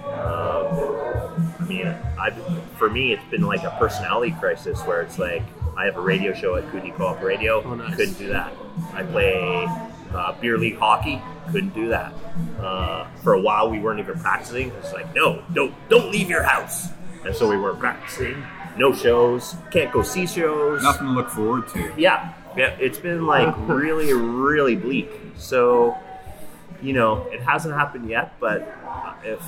um, 0.06 1.54
I 1.58 1.64
mean 1.68 1.86
I 1.86 2.30
for 2.76 2.90
me 2.90 3.12
it's 3.12 3.24
been 3.30 3.42
like 3.42 3.62
a 3.62 3.70
personality 3.78 4.34
crisis 4.38 4.80
where 4.82 5.02
it's 5.02 5.18
like 5.18 5.42
I 5.76 5.84
have 5.84 5.96
a 5.96 6.00
radio 6.00 6.34
show 6.34 6.56
at 6.56 6.68
Kootenay 6.70 6.90
Co-op 6.90 7.22
Radio. 7.22 7.62
Oh, 7.62 7.74
nice. 7.74 7.96
couldn't 7.96 8.18
do 8.18 8.28
that. 8.28 8.52
I 8.92 9.02
play 9.04 9.66
uh, 10.12 10.32
beer 10.40 10.58
league 10.58 10.76
hockey. 10.76 11.22
Couldn't 11.50 11.74
do 11.74 11.88
that. 11.88 12.12
Uh, 12.60 13.06
for 13.22 13.34
a 13.34 13.40
while 13.40 13.70
we 13.70 13.78
weren't 13.78 14.00
even 14.00 14.18
practicing. 14.18 14.70
It's 14.80 14.92
like 14.92 15.14
no 15.14 15.42
don't 15.54 15.74
don't 15.88 16.10
leave 16.10 16.28
your 16.28 16.42
house. 16.42 16.88
And 17.24 17.34
so 17.34 17.48
we 17.48 17.56
weren't 17.56 17.78
practicing 17.78 18.42
no 18.78 18.92
shows 18.94 19.56
can't 19.70 19.92
go 19.92 20.02
see 20.02 20.26
shows 20.26 20.82
Nothing 20.82 21.08
to 21.08 21.12
look 21.12 21.28
forward 21.30 21.68
to. 21.68 21.92
yeah, 21.96 22.32
yeah, 22.56 22.76
it's 22.80 22.98
been 22.98 23.26
like 23.26 23.54
really, 23.68 24.12
really 24.12 24.76
bleak. 24.76 25.10
So, 25.36 25.96
you 26.82 26.92
know, 26.92 27.26
it 27.30 27.40
hasn't 27.42 27.74
happened 27.74 28.08
yet, 28.08 28.34
but 28.40 28.76
if 29.24 29.40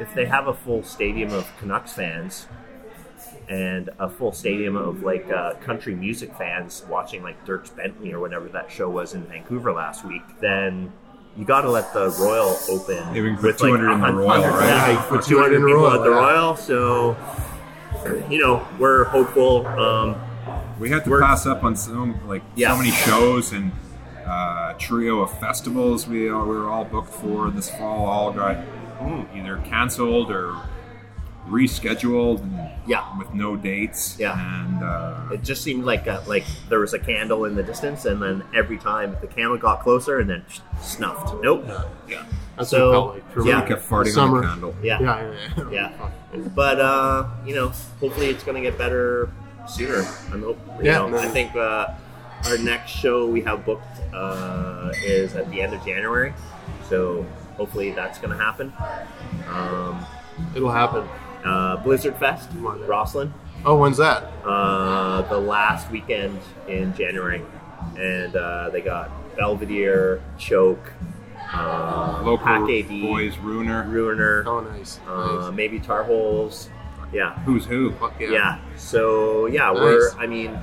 if 0.00 0.12
they 0.14 0.24
have 0.26 0.48
a 0.48 0.54
full 0.54 0.82
stadium 0.82 1.32
of 1.32 1.46
Canucks 1.58 1.92
fans 1.92 2.46
and 3.48 3.90
a 3.98 4.08
full 4.08 4.32
stadium 4.32 4.76
of 4.76 5.02
like 5.02 5.30
uh, 5.30 5.54
country 5.54 5.94
music 5.94 6.34
fans 6.36 6.84
watching 6.88 7.22
like 7.22 7.44
Dierks 7.44 7.74
Bentley 7.74 8.12
or 8.12 8.20
whatever 8.20 8.48
that 8.48 8.70
show 8.70 8.88
was 8.88 9.12
in 9.14 9.22
Vancouver 9.24 9.72
last 9.72 10.04
week, 10.04 10.22
then 10.40 10.92
you 11.36 11.44
got 11.44 11.62
to 11.62 11.70
let 11.70 11.92
the 11.92 12.10
Royal 12.20 12.56
open 12.70 13.12
They 13.12 13.20
would 13.20 13.36
put 13.36 13.42
with 13.44 13.58
200 13.58 13.92
in 13.92 14.00
the 14.00 14.12
Royal, 14.12 14.42
right? 14.42 14.66
Yeah, 14.68 14.90
Yeah, 14.92 15.02
put 15.02 15.20
put 15.20 15.28
200 15.28 15.50
200 15.50 15.54
in 15.56 15.62
the 15.62 15.66
people 15.68 15.82
Royal, 15.82 15.94
at 15.94 16.04
the 16.04 16.10
yeah. 16.10 16.16
Royal. 16.16 16.56
So, 16.56 17.16
you 18.28 18.38
know, 18.38 18.66
we're 18.78 19.04
hopeful. 19.04 19.66
Um, 19.66 20.16
We 20.78 20.88
had 20.90 21.04
to 21.04 21.18
pass 21.20 21.44
up 21.46 21.62
on 21.64 21.76
some 21.76 22.26
like 22.26 22.42
Yeah. 22.56 22.72
so 22.72 22.78
many 22.78 22.90
shows 22.90 23.52
and 23.52 23.72
uh, 24.26 24.72
trio 24.78 25.20
of 25.20 25.38
festivals 25.38 26.06
we 26.06 26.24
we 26.24 26.28
were 26.30 26.68
all 26.70 26.84
booked 26.84 27.12
for 27.12 27.50
this 27.50 27.68
fall. 27.70 28.06
All 28.06 28.32
got 28.32 28.56
either 29.34 29.58
canceled 29.64 30.30
or 30.30 30.54
rescheduled. 31.50 32.40
And 32.40 32.70
Yeah. 32.86 33.04
with 33.18 33.32
no 33.34 33.56
dates. 33.56 34.16
Yeah. 34.18 34.38
and 34.38 34.82
uh, 34.82 35.32
It 35.32 35.42
just 35.42 35.62
seemed 35.62 35.84
like 35.84 36.06
a, 36.06 36.22
like 36.26 36.44
there 36.68 36.80
was 36.80 36.94
a 36.94 36.98
candle 36.98 37.44
in 37.44 37.54
the 37.54 37.62
distance, 37.62 38.04
and 38.06 38.22
then 38.22 38.42
every 38.54 38.78
time 38.78 39.16
the 39.20 39.26
candle 39.26 39.58
got 39.58 39.80
closer, 39.82 40.18
and 40.20 40.30
then 40.30 40.44
snuffed. 40.80 41.34
Nope. 41.42 41.64
Yeah. 42.08 42.24
That's 42.56 42.70
So, 42.70 42.78
what 42.78 42.90
it 42.90 42.92
felt 42.92 43.14
like 43.14 43.32
for 43.32 43.46
yeah. 43.46 43.60
kept 43.66 43.88
farting 43.88 44.12
Summer. 44.12 44.36
on 44.38 44.42
the 44.42 44.48
candle. 44.48 44.74
Yeah. 44.82 45.00
Yeah, 45.00 45.32
yeah, 45.32 45.70
yeah. 45.70 45.90
Yeah. 46.34 46.40
But 46.54 46.80
uh, 46.80 47.26
you 47.46 47.54
know, 47.54 47.68
hopefully 48.00 48.26
it's 48.30 48.44
gonna 48.44 48.60
get 48.60 48.78
better 48.78 49.30
sooner. 49.68 50.04
I'm 50.32 50.42
hope. 50.42 50.58
Yeah, 50.82 50.98
know, 50.98 51.08
man. 51.08 51.20
I 51.20 51.28
think 51.28 51.54
uh, 51.56 51.88
our 52.46 52.58
next 52.58 52.90
show 52.92 53.26
we 53.26 53.40
have 53.42 53.64
booked 53.66 53.86
uh, 54.14 54.92
is 55.04 55.34
at 55.34 55.50
the 55.50 55.60
end 55.60 55.74
of 55.74 55.84
January, 55.84 56.32
so 56.88 57.24
hopefully 57.56 57.90
that's 57.92 58.18
gonna 58.18 58.36
happen. 58.38 58.72
Um, 59.52 60.04
It'll 60.54 60.70
happen. 60.70 61.06
Uh, 61.44 61.76
Blizzard 61.78 62.16
Fest, 62.16 62.48
Rossland. 62.56 63.32
Oh, 63.64 63.76
when's 63.76 63.96
that? 63.98 64.24
uh, 64.44 65.22
the 65.22 65.38
last 65.38 65.90
weekend 65.90 66.38
in 66.68 66.94
January, 66.94 67.42
and 67.98 68.34
uh, 68.36 68.70
they 68.70 68.80
got 68.80 69.10
Belvedere, 69.36 70.22
Choke, 70.38 70.92
uh, 71.52 72.22
local 72.24 72.38
Pack 72.46 72.62
AD, 72.70 72.88
boys 73.02 73.36
ruiner. 73.38 73.84
Ruiner, 73.88 74.44
Oh, 74.46 74.60
nice. 74.60 75.00
uh, 75.08 75.40
nice. 75.48 75.52
maybe 75.54 75.78
Tar 75.78 76.04
Holes. 76.04 76.68
Yeah, 77.12 77.38
Who's 77.40 77.64
who? 77.66 77.92
Fuck 77.94 78.20
yeah. 78.20 78.28
yeah. 78.30 78.58
So 78.76 79.46
yeah, 79.46 79.72
we're. 79.72 80.12
I 80.18 80.26
mean, 80.26 80.56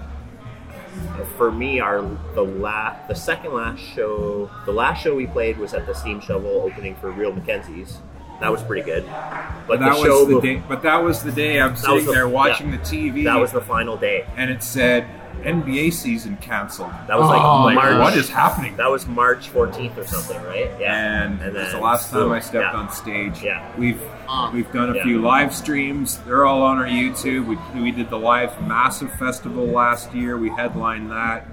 for 1.38 1.52
me, 1.52 1.80
our 1.82 2.02
the 2.36 2.42
last, 2.44 3.08
the 3.10 3.16
second 3.16 3.54
last 3.54 3.82
show, 3.82 4.50
the 4.66 4.72
last 4.72 5.04
show 5.04 5.14
we 5.14 5.28
played 5.28 5.58
was 5.58 5.74
at 5.74 5.86
the 5.86 5.94
Steam 5.94 6.22
Shovel 6.22 6.50
opening 6.62 6.96
for 6.96 7.12
Real 7.12 7.34
McKenzies. 7.34 7.98
That 8.40 8.52
was 8.52 8.62
pretty 8.64 8.84
good. 8.84 9.06
But 9.08 9.68
But 9.68 9.80
that 9.80 9.96
the 9.96 10.04
show 10.04 10.20
was 10.26 10.28
the 10.28 10.34
bef- 10.36 10.42
day. 10.42 10.64
But 10.68 10.82
that 10.84 11.04
was 11.04 11.24
the 11.24 11.32
day 11.32 11.60
I'm 11.60 11.76
sitting 11.76 12.06
the- 12.06 12.12
there 12.12 12.28
watching 12.30 12.70
yeah. 12.72 12.78
the 12.78 12.84
TV. 12.84 13.24
that 13.26 13.40
was 13.40 13.52
the 13.52 13.62
final 13.62 13.98
day. 13.98 14.26
and 14.38 14.50
it 14.52 14.62
said 14.64 15.08
NBA 15.44 15.92
season 15.94 16.36
canceled. 16.42 16.90
That 17.08 17.18
was 17.20 17.30
like 17.30 17.42
Oh, 17.42 17.64
my 17.66 17.74
March. 17.76 18.00
What 18.00 18.18
is 18.18 18.28
happening? 18.30 18.76
That 18.78 18.90
was 18.90 19.06
March 19.08 19.50
14th 19.54 19.96
or 19.98 20.06
something, 20.06 20.42
right? 20.44 20.70
Yeah. 20.80 21.24
and, 21.24 21.40
And 21.42 21.56
it's 21.56 21.74
the 21.74 21.80
last 21.80 22.10
time 22.12 22.32
I 22.32 22.40
stepped 22.40 22.74
yeah. 22.74 22.80
on 22.80 22.90
stage. 22.92 23.44
Yeah. 23.44 23.64
We've 23.78 24.02
Uh, 24.30 24.50
we've 24.54 24.70
done 24.74 24.90
a 24.92 24.96
Yeah. 24.96 25.04
few 25.04 25.22
live 25.22 25.54
streams. 25.56 26.18
They're 26.26 26.46
all 26.46 26.62
on 26.64 26.78
our 26.80 26.86
YouTube. 26.88 27.46
We, 27.46 27.82
we 27.82 27.92
did 27.92 28.10
the 28.10 28.18
live 28.20 28.62
massive 28.68 29.12
festival 29.14 29.66
last 29.66 30.14
year. 30.14 30.38
We 30.38 30.50
headlined 30.50 31.12
that. 31.12 31.48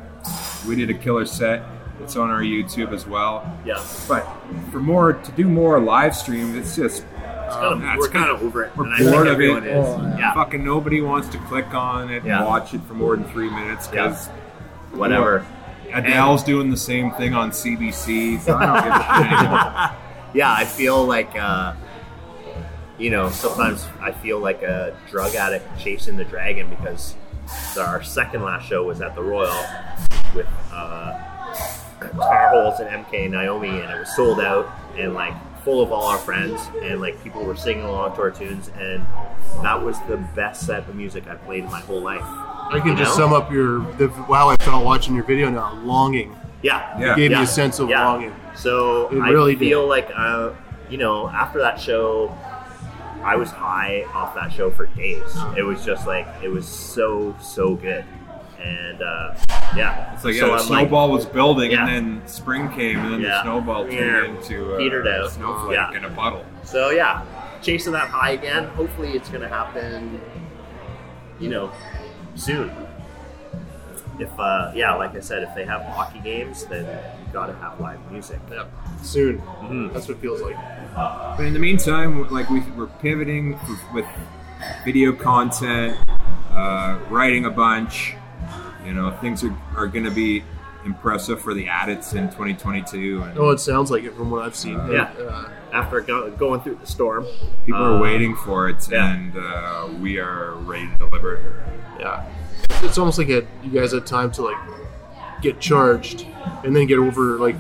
We 0.67 0.75
did 0.77 0.91
a 0.91 0.95
killer 0.95 1.25
set. 1.27 1.63
It's 2.03 2.17
on 2.17 2.31
our 2.31 2.41
YouTube 2.43 2.93
as 2.93 3.07
well. 3.07 3.51
Yeah. 3.65 3.83
But 4.09 4.27
for 4.71 4.81
more 4.81 5.13
to 5.15 5.33
do 5.33 5.49
more 5.49 5.79
live 5.81 6.15
streams, 6.17 6.55
it's 6.57 6.75
just 6.77 7.05
It's 7.47 7.55
kind 7.57 7.75
of, 7.75 7.81
yeah, 7.83 7.95
it's 7.95 8.01
we're 8.01 8.09
kind 8.09 8.27
kinda- 8.27 8.43
over 8.45 8.65
it. 8.65 8.77
we're 8.77 8.85
and 8.85 8.95
I 8.95 8.99
think 8.99 9.11
bored 9.13 9.27
of 9.27 9.33
everyone 9.35 9.65
it. 9.65 9.69
is. 9.77 9.87
Oh, 9.89 10.17
yeah. 10.19 10.35
fucking 10.35 10.65
nobody 10.65 11.01
wants 11.01 11.29
to 11.29 11.39
click 11.39 11.73
on 11.75 12.11
it 12.11 12.25
Yeah. 12.25 12.39
and 12.39 12.47
watch 12.47 12.75
it 12.75 12.81
for 12.89 12.95
more 12.95 13.17
than 13.17 13.25
three 13.27 13.49
minutes 13.51 13.87
because 13.89 14.29
Whatever. 14.93 15.45
Adele's 15.93 16.43
doing 16.43 16.71
the 16.71 16.77
same 16.77 17.11
thing 17.13 17.35
on 17.35 17.51
CBC. 17.53 18.39
So 18.41 18.55
I 18.57 18.67
don't 18.67 18.83
give 18.83 18.93
a 18.93 19.89
shit. 20.33 20.37
Yeah, 20.37 20.53
I 20.53 20.65
feel 20.65 21.05
like, 21.05 21.31
uh, 21.37 21.75
you 22.99 23.11
know, 23.11 23.29
sometimes 23.31 23.87
I 24.01 24.11
feel 24.13 24.39
like 24.41 24.63
a 24.63 24.97
drug 25.11 25.35
addict 25.35 25.79
chasing 25.79 26.17
the 26.17 26.25
dragon 26.25 26.69
because 26.71 27.15
our 27.79 28.03
second 28.03 28.43
last 28.43 28.67
show 28.69 28.83
was 28.85 29.01
at 29.01 29.15
the 29.15 29.23
Royal 29.23 29.65
with 30.35 30.47
uh, 30.73 31.19
Tar 32.13 32.49
Holes 32.51 32.81
and 32.81 32.89
MK 33.05 33.31
Naomi, 33.31 33.69
and 33.69 33.91
it 33.91 33.99
was 33.99 34.15
sold 34.15 34.41
out 34.41 34.71
and 34.97 35.15
like 35.15 35.35
full 35.65 35.81
of 35.83 35.91
all 35.93 36.07
our 36.07 36.19
friends, 36.19 36.61
and 36.83 37.01
like 37.01 37.23
people 37.25 37.43
were 37.45 37.57
singing 37.57 37.85
along 37.85 38.15
to 38.17 38.21
our 38.21 38.31
tunes, 38.31 38.71
and 38.79 39.05
that 39.63 39.81
was 39.83 39.99
the 40.09 40.17
best 40.35 40.67
set 40.67 40.87
of 40.89 40.95
music 40.95 41.27
I've 41.27 41.43
played 41.45 41.65
in 41.65 41.71
my 41.71 41.81
whole 41.81 42.03
life. 42.03 42.21
I 42.23 42.79
can 42.81 42.89
You 42.93 42.97
just 42.97 43.19
know? 43.19 43.25
sum 43.27 43.33
up 43.33 43.51
your 43.51 43.81
the, 43.99 44.09
how 44.09 44.49
I 44.51 44.57
felt 44.57 44.85
watching 44.85 45.15
your 45.15 45.25
video 45.25 45.49
now. 45.51 45.73
Longing. 45.83 46.37
Yeah, 46.63 46.99
Yeah. 46.99 47.13
It 47.13 47.17
gave 47.17 47.31
Yeah. 47.31 47.39
me 47.39 47.45
a 47.45 47.47
sense 47.47 47.79
of 47.79 47.89
Yeah. 47.89 48.07
longing. 48.07 48.35
So 48.55 49.09
It 49.11 49.21
I 49.21 49.29
really 49.31 49.55
did. 49.55 49.61
feel 49.69 49.87
like, 49.87 50.11
uh, 50.17 50.51
you 50.89 50.97
know, 50.99 51.29
after 51.29 51.59
that 51.61 51.79
show, 51.81 52.35
I 53.23 53.37
was 53.37 53.51
high 53.51 54.05
off 54.15 54.35
that 54.35 54.53
show 54.53 54.71
for 54.71 54.87
days. 54.87 55.23
Uh-huh. 55.35 55.55
It 55.57 55.63
was 55.63 55.83
just 55.85 56.07
like 56.07 56.27
it 56.43 56.49
was 56.51 56.67
so 56.67 57.35
so 57.41 57.75
good, 57.75 58.05
and 58.65 59.03
uh, 59.03 59.35
yeah, 59.77 60.15
It's 60.15 60.25
like 60.25 60.35
so 60.35 60.47
yeah, 60.47 60.53
the 60.53 60.53
I'm 60.63 60.67
snowball 60.67 61.11
was 61.11 61.27
building, 61.27 61.71
Yeah. 61.73 61.87
and 61.87 61.89
then 61.89 62.27
spring 62.29 62.71
came, 62.71 62.99
and 62.99 63.13
then 63.15 63.21
Yeah. 63.21 63.29
the 63.29 63.43
snowball 63.43 63.91
Yeah. 63.91 63.99
turned 63.99 64.37
into 64.39 64.75
uh, 64.75 64.79
Petered 64.79 65.07
out. 65.07 65.27
a 65.27 65.31
snowflake 65.31 65.75
Yeah. 65.77 65.97
in 65.99 66.05
a 66.05 66.11
puddle. 66.11 66.45
so 66.63 66.91
yeah, 66.91 67.23
chasing 67.63 67.93
that 67.93 68.09
high 68.09 68.31
again. 68.31 68.65
Hopefully, 68.77 69.11
it's 69.13 69.29
gonna 69.29 69.49
happen. 69.49 70.21
You 71.41 71.51
know, 71.51 71.73
soon. 72.37 72.71
If 74.21 74.31
uh, 74.39 74.71
yeah, 74.75 74.95
like 74.95 75.15
I 75.17 75.21
said, 75.21 75.43
if 75.43 75.55
they 75.57 75.65
have 75.65 75.83
hockey 75.83 76.21
games, 76.21 76.65
then 76.67 76.85
you 76.85 77.33
gotta 77.33 77.53
have 77.55 77.81
live 77.81 77.99
music. 78.13 78.39
Yep. 78.51 78.71
Soon. 79.03 79.39
Mhm. 79.63 79.93
That's 79.93 80.07
what 80.09 80.19
it 80.19 80.21
feels 80.21 80.41
like. 80.41 80.57
But 80.95 81.41
in 81.45 81.53
the 81.53 81.59
meantime, 81.59 82.29
like 82.31 82.49
we, 82.49 82.61
we're 82.77 82.87
pivoting 82.87 83.59
with, 83.69 83.93
with 83.93 84.07
video 84.85 85.13
content, 85.13 85.97
uh, 86.53 86.99
writing 87.11 87.45
a 87.47 87.51
bunch. 87.51 88.15
You 88.85 88.93
know, 88.95 89.11
things 89.21 89.43
are, 89.45 89.57
are 89.77 89.87
going 89.87 90.05
to 90.05 90.11
be 90.11 90.43
impressive 90.85 91.41
for 91.41 91.55
the 91.55 91.67
Adits 91.67 92.15
in 92.15 92.25
2022, 92.29 93.23
and 93.23 93.39
Oh, 93.39 93.51
it 93.51 93.59
sounds 93.59 93.91
like 93.91 94.05
it 94.05 94.15
from 94.15 94.31
what 94.31 94.43
I've 94.45 94.55
seen. 94.57 94.75
Yeah. 94.91 95.11
Uh, 95.19 95.49
After 95.73 96.01
go- 96.03 96.31
going 96.33 96.61
through 96.61 96.77
the 96.77 96.87
storm, 96.87 97.25
people 97.65 97.83
uh, 97.83 97.97
are 97.97 98.01
waiting 98.01 98.37
for 98.37 98.69
it, 98.69 98.87
yeah. 98.91 99.13
and 99.15 99.37
uh, 99.37 99.89
we 100.01 100.19
are 100.19 100.53
ready 100.57 100.89
to 100.91 100.99
deliver. 100.99 101.35
it. 101.37 102.01
yeah. 102.01 102.29
It's 102.83 102.99
almost 102.99 103.17
like 103.19 103.29
a, 103.31 103.47
you 103.63 103.71
guys 103.73 103.93
had 103.93 104.07
time 104.07 104.31
to 104.33 104.43
like 104.43 104.57
get 105.41 105.59
charged 105.61 106.27
and 106.65 106.75
then 106.77 106.87
get 106.87 106.99
over 106.99 107.39
like 107.39 107.57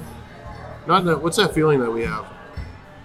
not 0.86 1.04
that 1.04 1.22
what's 1.22 1.36
that 1.38 1.52
feeling 1.54 1.80
that 1.80 1.90
we 1.90 2.02
have 2.02 2.24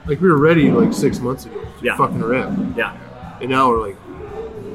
like 0.06 0.20
we 0.22 0.30
were 0.30 0.38
ready 0.38 0.70
like 0.72 0.94
six 0.94 1.20
months 1.20 1.46
ago 1.46 1.62
to 1.62 1.70
Yeah. 1.86 1.98
fucking 1.98 2.22
rip 2.22 2.50
yeah, 2.78 2.96
and 3.42 3.50
now 3.50 3.70
we're 3.70 3.86
like 3.88 3.98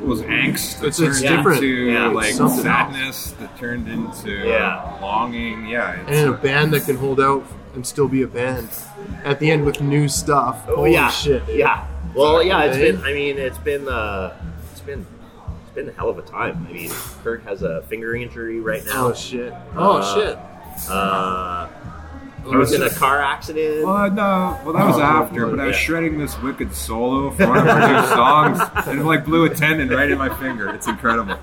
was 0.07 0.23
angst 0.23 0.81
that 0.81 0.89
It's- 0.89 1.01
it's 1.01 1.21
turned 1.23 1.37
different. 1.37 1.57
into 1.63 1.67
Yeah, 1.93 2.07
like 2.09 2.33
something 2.35 2.63
sadness 2.63 3.35
that 3.41 3.57
turned 3.59 3.89
into 3.89 4.31
Yeah. 4.31 4.83
longing. 5.01 5.67
Yeah, 5.67 5.93
And 5.93 6.09
it's, 6.09 6.19
in 6.19 6.29
a 6.29 6.33
band 6.33 6.73
that 6.75 6.85
can 6.87 6.97
hold 6.97 7.21
out 7.21 7.45
and 7.75 7.87
still 7.87 8.09
be 8.09 8.23
a 8.23 8.27
band 8.27 8.69
at 9.25 9.41
the 9.41 9.51
end 9.51 9.65
with 9.65 9.81
new 9.81 10.09
stuff. 10.09 10.65
Oh 10.69 10.77
Holy 10.77 10.93
yeah, 10.93 11.09
shit! 11.09 11.47
dude. 11.47 11.57
yeah. 11.57 11.85
Well, 12.15 12.43
yeah. 12.43 12.63
it's 12.65 12.77
been. 12.77 13.03
I 13.05 13.13
mean, 13.13 13.39
it's 13.39 13.59
been. 13.59 13.89
Uh, 13.89 14.33
it's 14.71 14.81
been. 14.81 15.05
It's 15.67 15.75
been 15.75 15.89
a 15.89 15.93
hell 15.93 16.09
of 16.09 16.19
a 16.19 16.23
time. 16.23 16.67
I 16.71 16.73
mean, 16.73 16.91
Kirk 17.25 17.45
has 17.45 17.63
a 17.63 17.83
finger 17.89 18.15
injury 18.15 18.61
right 18.61 18.85
now. 18.87 19.09
Oh 19.09 19.13
shit! 19.15 19.53
Oh 19.77 19.97
Uh, 19.99 20.15
shit! 20.15 20.39
Uh, 20.89 21.67
he 22.49 22.57
was 22.57 22.73
in 22.73 22.83
a 22.83 22.91
car 22.91 23.21
accident. 23.21 23.85
well, 23.87 24.11
no, 24.11 24.61
well 24.65 24.73
that 24.75 24.87
was 24.87 24.97
Oh, 24.97 25.03
after, 25.03 25.47
but 25.47 25.61
I 25.61 25.67
was 25.67 25.77
yeah. 25.77 25.83
shredding 25.83 26.19
this 26.19 26.39
wicked 26.41 26.75
solo 26.75 27.31
for 27.31 27.47
one 27.49 27.59
of 27.59 27.67
our 27.69 27.89
new 28.03 28.09
songs, 28.09 28.61
and 28.87 29.01
it 29.01 29.05
like 29.05 29.25
blew 29.25 29.45
a 29.45 29.51
tendon 29.51 29.89
right 29.89 30.11
in 30.11 30.19
my 30.19 30.35
finger. 30.39 30.71
It's 30.71 30.87
incredible. 30.87 31.37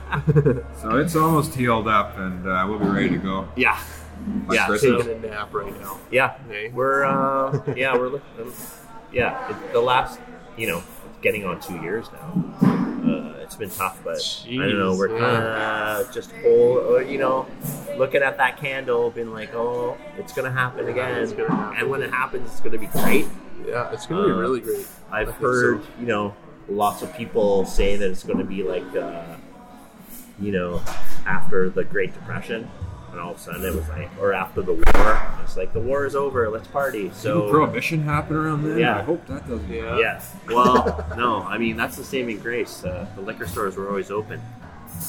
So 0.79 0.97
it's 0.97 1.15
almost 1.15 1.55
healed 1.55 1.87
up, 1.87 2.17
and 2.17 2.47
uh, 2.47 2.65
we'll 2.67 2.79
be 2.79 2.85
ready 2.85 3.09
to 3.09 3.17
go. 3.17 3.47
Yeah, 3.55 3.79
By 4.47 4.55
yeah. 4.55 4.67
So, 4.77 5.01
Taking 5.01 5.23
a 5.25 5.27
nap 5.27 5.53
right 5.53 5.79
now. 5.81 5.99
yeah, 6.11 6.37
Hey. 6.47 6.69
we're. 6.69 7.03
Uh, 7.05 7.61
yeah, 7.75 7.95
we're. 7.97 8.09
look- 8.09 8.23
um, 8.39 8.53
Yeah, 9.11 9.49
it, 9.49 9.73
the 9.73 9.81
last. 9.81 10.19
You 10.57 10.67
know, 10.67 10.83
getting 11.21 11.45
on 11.45 11.59
two 11.61 11.75
years 11.81 12.07
now. 12.11 13.00
It's 13.51 13.57
been 13.57 13.69
tough, 13.69 13.99
but 14.01 14.17
I 14.47 14.55
don't 14.55 14.79
know. 14.79 14.95
We're 14.95 15.09
kind 15.09 15.43
of 15.43 16.13
just 16.13 16.31
whole, 16.41 16.95
uh, 16.95 16.99
you 16.99 17.17
know, 17.17 17.45
looking 17.97 18.21
at 18.21 18.37
that 18.37 18.55
candle, 18.55 19.11
being 19.11 19.33
like, 19.33 19.53
"Oh, 19.53 19.97
it's 20.17 20.31
gonna 20.31 20.51
happen 20.51 20.87
again." 20.87 21.21
It's 21.21 21.33
gonna 21.33 21.53
happen. 21.53 21.77
And 21.77 21.89
when 21.89 22.01
it 22.01 22.11
happens, 22.11 22.49
it's 22.49 22.61
gonna 22.61 22.77
be 22.77 22.87
great. 22.87 23.27
Yeah, 23.67 23.91
it's 23.91 24.05
gonna 24.05 24.23
be 24.23 24.31
really 24.31 24.61
great. 24.61 24.87
I 25.11 25.19
I've 25.19 25.35
heard, 25.35 25.83
so. 25.83 25.89
you 25.99 26.05
know, 26.05 26.33
lots 26.69 27.01
of 27.01 27.13
people 27.13 27.65
say 27.65 27.97
that 27.97 28.09
it's 28.09 28.23
going 28.23 28.39
to 28.39 28.45
be 28.45 28.63
like, 28.63 28.95
uh, 28.95 29.35
you 30.39 30.53
know, 30.53 30.81
after 31.25 31.69
the 31.69 31.83
Great 31.83 32.13
Depression, 32.13 32.69
and 33.11 33.19
all 33.19 33.31
of 33.31 33.37
a 33.37 33.39
sudden 33.39 33.63
it 33.65 33.73
was 33.73 33.87
like, 33.89 34.09
or 34.19 34.33
after 34.33 34.61
the 34.61 34.73
war, 34.73 35.21
it's 35.43 35.57
like 35.57 35.73
the 35.73 35.79
war 35.79 36.05
is 36.05 36.15
over, 36.15 36.49
let's 36.49 36.67
party. 36.67 37.03
Didn't 37.03 37.15
So 37.15 37.49
prohibition 37.49 38.03
happened 38.03 38.37
around 38.37 38.63
then? 38.63 38.77
Yeah. 38.77 38.97
I 38.97 39.01
hope 39.01 39.25
that 39.27 39.47
doesn't. 39.47 39.69
Yeah. 39.69 39.97
Yes. 39.97 40.35
Well, 40.47 41.05
no, 41.17 41.43
I 41.43 41.57
mean 41.57 41.77
that's 41.77 41.97
the 41.97 42.03
saving 42.03 42.39
grace. 42.39 42.83
Uh, 42.83 43.07
the 43.15 43.21
liquor 43.21 43.47
stores 43.47 43.75
were 43.75 43.87
always 43.89 44.11
open. 44.11 44.41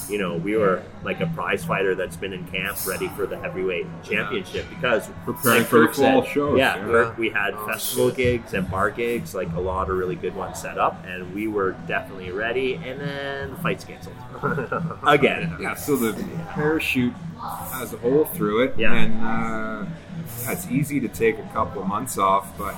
You 0.09 0.19
know, 0.19 0.37
we 0.37 0.57
were 0.57 0.83
like 1.05 1.21
a 1.21 1.27
prize 1.27 1.65
fighter 1.65 1.95
that's 1.95 2.17
been 2.17 2.33
in 2.33 2.47
camp, 2.49 2.77
ready 2.87 3.09
for 3.09 3.27
the 3.27 3.39
heavyweight 3.39 3.87
championship 4.03 4.67
because 4.71 5.09
Preparing 5.25 5.59
like 5.59 5.67
for 5.67 5.81
the 5.87 5.93
fall 5.93 6.23
said, 6.25 6.33
shows, 6.33 6.59
Yeah, 6.59 6.77
yeah. 6.77 6.85
Kirk, 6.85 7.19
we 7.19 7.31
had 7.31 7.55
Oh, 7.55 7.67
festival 7.67 8.09
shit. 8.09 8.17
gigs 8.17 8.55
and 8.55 8.71
bar 8.71 8.91
gigs, 8.91 9.35
like 9.35 9.53
a 9.55 9.61
lot 9.61 9.89
of 9.91 9.97
really 9.97 10.17
good 10.17 10.35
ones 10.35 10.59
set 10.61 10.79
up, 10.79 11.05
and 11.07 11.35
we 11.35 11.47
were 11.49 11.73
definitely 11.87 12.31
ready. 12.31 12.75
And 12.75 13.01
then 13.01 13.51
the 13.51 13.57
fights 13.57 13.85
canceled 13.85 14.17
again. 15.07 15.57
Yeah, 15.61 15.75
so 15.75 15.97
the 15.97 16.13
parachute 16.51 17.15
has 17.73 17.93
a 17.93 17.97
hole 17.99 18.25
through 18.27 18.63
it, 18.65 18.75
Yeah. 18.79 18.93
and 18.95 19.15
uh, 19.23 19.91
yeah, 20.45 20.53
it's 20.53 20.69
easy 20.69 21.01
to 21.01 21.09
take 21.09 21.39
a 21.39 21.49
couple 21.53 21.83
months 21.85 22.19
off, 22.19 22.57
but 22.59 22.75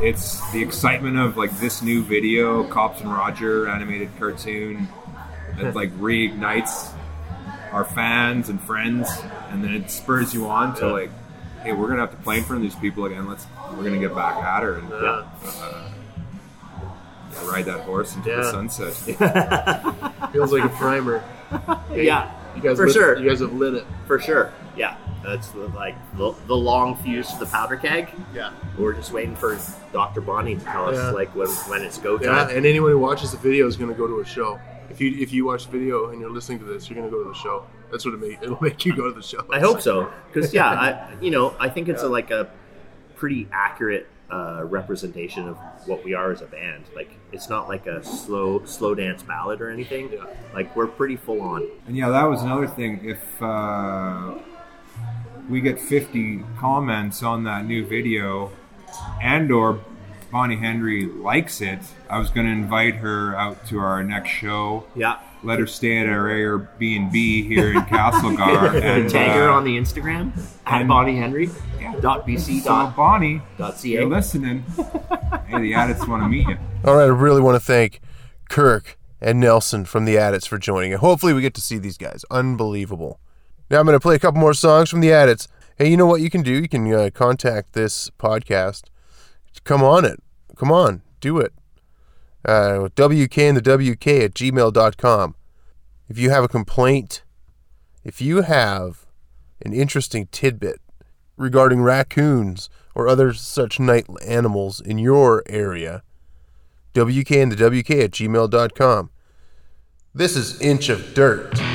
it's 0.00 0.40
the 0.52 0.62
excitement 0.62 1.18
of 1.18 1.36
like 1.36 1.50
this 1.58 1.82
new 1.82 2.02
video, 2.02 2.64
Cops 2.64 3.00
and 3.02 3.10
Roger 3.12 3.68
animated 3.68 4.08
cartoon, 4.18 4.88
that 5.62 5.74
like 5.74 5.92
reignites 5.98 6.90
our 7.72 7.84
fans 7.84 8.48
and 8.48 8.60
friends, 8.60 9.08
and 9.50 9.62
then 9.62 9.72
it 9.74 9.90
spurs 9.90 10.34
you 10.34 10.46
on 10.48 10.74
to 10.76 10.86
Yeah. 10.86 10.92
like, 10.92 11.10
hey, 11.62 11.72
we're 11.72 11.88
gonna 11.88 12.00
have 12.00 12.10
to 12.10 12.16
play 12.18 12.38
in 12.38 12.44
front 12.44 12.64
of 12.64 12.70
these 12.70 12.78
people 12.80 13.04
again. 13.04 13.28
Let's 13.28 13.46
we're 13.76 13.84
gonna 13.84 13.98
get 13.98 14.14
back 14.14 14.36
at 14.42 14.62
her 14.62 14.74
and 14.74 14.88
Yeah. 14.90 15.24
uh, 15.46 15.90
ride 17.50 17.64
that 17.66 17.80
horse 17.80 18.14
into 18.16 18.30
the 18.30 18.50
sunset. 18.50 18.92
Feels 20.32 20.52
like 20.52 20.64
a 20.64 20.68
primer. 20.68 21.22
Yeah, 21.92 22.30
You 22.56 22.62
guys, 22.62 22.76
for 22.76 22.86
lit, 22.86 22.94
sure. 22.94 23.18
You 23.18 23.28
guys 23.28 23.40
have 23.40 23.52
lit 23.52 23.74
it. 23.74 23.84
For 24.06 24.18
sure. 24.18 24.52
Yeah. 24.76 24.96
That's 25.24 25.48
the, 25.48 25.66
like 25.68 25.96
the, 26.16 26.32
the 26.46 26.56
long 26.56 26.96
fuse 26.96 27.30
to 27.32 27.38
the 27.40 27.46
powder 27.46 27.76
keg. 27.76 28.08
Yeah. 28.34 28.52
We're 28.78 28.94
just 28.94 29.12
waiting 29.12 29.36
for 29.36 29.58
Dr. 29.92 30.20
Bonnie 30.22 30.56
to 30.56 30.64
tell 30.64 30.86
us 30.88 30.96
Yeah. 30.96 31.10
like 31.10 31.34
when, 31.34 31.48
when 31.48 31.82
it's 31.82 31.98
go 31.98 32.18
Yeah, 32.20 32.30
time. 32.46 32.56
and 32.56 32.64
anyone 32.64 32.90
who 32.90 32.98
watches 32.98 33.32
the 33.32 33.36
video 33.38 33.66
is 33.66 33.76
going 33.76 33.90
to 33.90 33.96
go 33.96 34.06
to 34.06 34.20
a 34.20 34.24
show. 34.24 34.58
If 34.90 35.00
you 35.00 35.16
if 35.18 35.32
you 35.32 35.44
watch 35.44 35.66
the 35.66 35.72
video 35.72 36.10
and 36.10 36.20
you're 36.20 36.30
listening 36.30 36.58
to 36.60 36.64
this, 36.64 36.88
you're 36.88 36.98
going 36.98 37.10
to 37.10 37.16
go 37.16 37.22
to 37.22 37.30
the 37.30 37.36
show. 37.36 37.64
That's 37.90 38.04
what 38.04 38.14
it 38.14 38.20
make 38.20 38.42
it'll 38.42 38.58
make 38.62 38.84
you 38.84 38.94
go 38.94 39.08
to 39.08 39.14
the 39.14 39.22
show. 39.22 39.46
I 39.50 39.60
hope 39.60 39.80
so, 39.80 40.12
because 40.32 40.52
yeah, 40.52 40.68
I 40.70 41.14
you 41.20 41.30
know 41.30 41.54
I 41.58 41.68
think 41.68 41.88
it's 41.88 42.02
a, 42.02 42.08
like 42.08 42.30
a 42.30 42.50
pretty 43.16 43.48
accurate 43.52 44.08
uh, 44.30 44.62
representation 44.64 45.48
of 45.48 45.58
what 45.86 46.04
we 46.04 46.14
are 46.14 46.32
as 46.32 46.42
a 46.42 46.46
band. 46.46 46.84
Like 46.94 47.10
it's 47.32 47.48
not 47.48 47.68
like 47.68 47.86
a 47.86 48.02
slow 48.02 48.64
slow 48.64 48.94
dance 48.94 49.22
ballad 49.22 49.60
or 49.60 49.70
anything. 49.70 50.12
Yeah. 50.12 50.26
Like 50.54 50.74
we're 50.74 50.86
pretty 50.86 51.16
full 51.16 51.40
on. 51.40 51.68
And 51.86 51.96
yeah, 51.96 52.08
that 52.10 52.24
was 52.24 52.42
another 52.42 52.66
thing. 52.66 53.00
If 53.04 53.42
uh, 53.42 54.34
we 55.48 55.60
get 55.60 55.80
50 55.80 56.44
comments 56.58 57.22
on 57.22 57.44
that 57.44 57.64
new 57.66 57.86
video, 57.86 58.52
and 59.20 59.50
or 59.50 59.80
Bonnie 60.30 60.56
Henry 60.56 61.06
likes 61.06 61.60
it, 61.60 61.80
I 62.08 62.18
was 62.18 62.30
going 62.30 62.46
to 62.46 62.52
invite 62.52 62.96
her 62.96 63.34
out 63.36 63.66
to 63.66 63.78
our 63.78 64.02
next 64.04 64.30
show. 64.30 64.84
Yeah. 64.94 65.18
Let 65.42 65.58
her 65.58 65.66
stay 65.66 65.98
at 65.98 66.06
our 66.06 66.24
Airbnb 66.28 67.12
here 67.46 67.72
in 67.72 67.80
Castlegar. 67.82 68.74
and 68.82 69.08
Tag 69.10 69.30
her 69.32 69.48
uh, 69.48 69.54
on 69.54 69.64
the 69.64 69.76
Instagram 69.78 70.32
at 70.66 70.80
and- 70.80 70.88
Bonnie 70.88 71.16
Henry. 71.16 71.48
Yeah. 71.80 71.96
Dot 72.00 72.26
BC 72.26 72.60
So 72.60 72.68
dot 72.68 72.94
Bonnie, 72.94 73.40
dot 73.58 73.74
if 73.76 73.84
you're 73.84 74.02
ca. 74.02 74.06
listening. 74.08 74.60
hey, 75.46 75.60
the 75.60 75.72
Adits 75.72 76.06
want 76.06 76.22
to 76.22 76.28
meet 76.28 76.46
you. 76.46 76.58
All 76.84 76.94
right, 76.96 77.04
I 77.04 77.06
really 77.06 77.40
want 77.40 77.56
to 77.56 77.60
thank 77.60 78.00
Kirk 78.50 78.98
and 79.20 79.40
Nelson 79.40 79.84
from 79.86 80.04
the 80.04 80.16
Adits 80.16 80.46
for 80.46 80.58
joining. 80.58 80.92
And 80.92 81.00
hopefully, 81.00 81.32
we 81.32 81.40
get 81.40 81.54
to 81.54 81.60
see 81.60 81.78
these 81.78 81.96
guys. 81.96 82.24
Unbelievable. 82.30 83.18
Now, 83.70 83.80
I'm 83.80 83.86
going 83.86 83.96
to 83.96 84.00
play 84.00 84.14
a 84.16 84.18
couple 84.18 84.40
more 84.40 84.54
songs 84.54 84.90
from 84.90 85.00
the 85.00 85.08
Adits. 85.08 85.48
Hey, 85.76 85.88
you 85.88 85.96
know 85.96 86.06
what 86.06 86.20
you 86.20 86.28
can 86.28 86.42
do? 86.42 86.52
You 86.52 86.68
can 86.68 86.92
uh, 86.92 87.08
contact 87.14 87.72
this 87.72 88.10
podcast. 88.18 88.82
Come 89.64 89.82
on 89.82 90.04
it. 90.04 90.22
Come 90.56 90.72
on. 90.72 91.02
Do 91.20 91.38
it. 91.38 91.52
Uh, 92.44 92.88
WK 92.88 93.38
and 93.38 93.56
the 93.56 93.60
WK 93.60 94.06
at 94.08 94.34
gmail.com. 94.34 95.34
If 96.08 96.18
you 96.18 96.30
have 96.30 96.44
a 96.44 96.48
complaint, 96.48 97.22
if 98.04 98.20
you 98.20 98.42
have 98.42 99.06
an 99.64 99.72
interesting 99.72 100.28
tidbit 100.32 100.80
regarding 101.36 101.82
raccoons 101.82 102.70
or 102.94 103.06
other 103.06 103.32
such 103.32 103.78
night 103.78 104.06
animals 104.26 104.80
in 104.80 104.98
your 104.98 105.42
area, 105.46 106.02
WK 106.94 107.30
and 107.32 107.52
the 107.52 107.56
WK 107.56 107.90
at 107.90 108.10
gmail.com. 108.10 109.10
This 110.14 110.34
is 110.34 110.60
Inch 110.60 110.88
of 110.88 111.14
Dirt. 111.14 111.69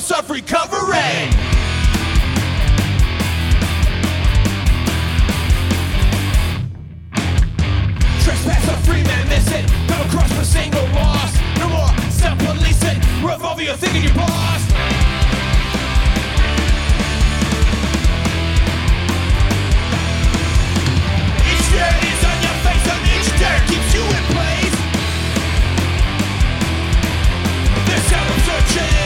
Surplus 0.00 0.10
of 0.18 0.30
recovery. 0.30 1.30
Trespass 8.22 8.68
a 8.68 8.76
free 8.84 9.02
man 9.02 9.28
missing. 9.28 9.66
Come 9.88 10.06
across 10.06 10.30
a 10.38 10.44
single 10.44 10.84
loss. 10.94 11.34
No 11.58 11.68
more 11.68 12.10
self 12.10 12.38
policing. 12.38 13.00
Revolve 13.24 13.60
you 13.60 13.72
thinking 13.74 14.02
you're 14.04 14.14
boss. 14.14 14.62
Each 21.50 21.66
dirt 21.72 22.04
is 22.04 22.24
on 22.24 22.38
your 22.42 22.56
face, 22.64 22.86
and 22.92 23.02
each 23.14 23.30
dirt 23.40 23.62
keeps 23.68 23.94
you 23.94 24.02
in 24.02 24.24
place. 24.34 24.76
Sound 28.06 28.30
of 28.30 28.40
searching. 28.44 29.05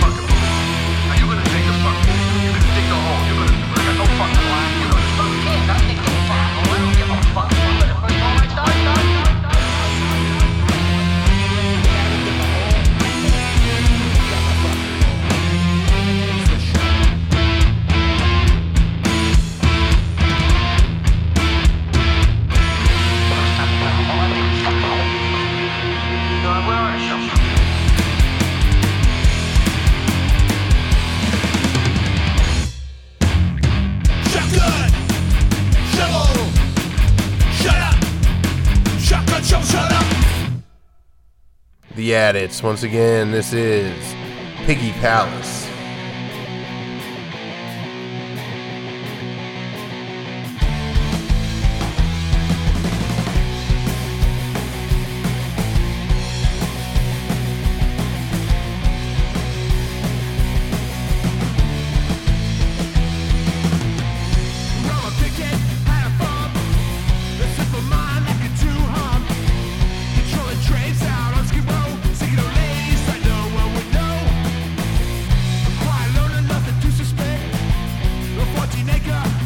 at. 42.13 42.63
Once 42.63 42.83
again, 42.83 43.31
this 43.31 43.53
is 43.53 44.15
Piggy 44.65 44.91
Palace. 44.93 45.60
moneymaker. 78.71 79.40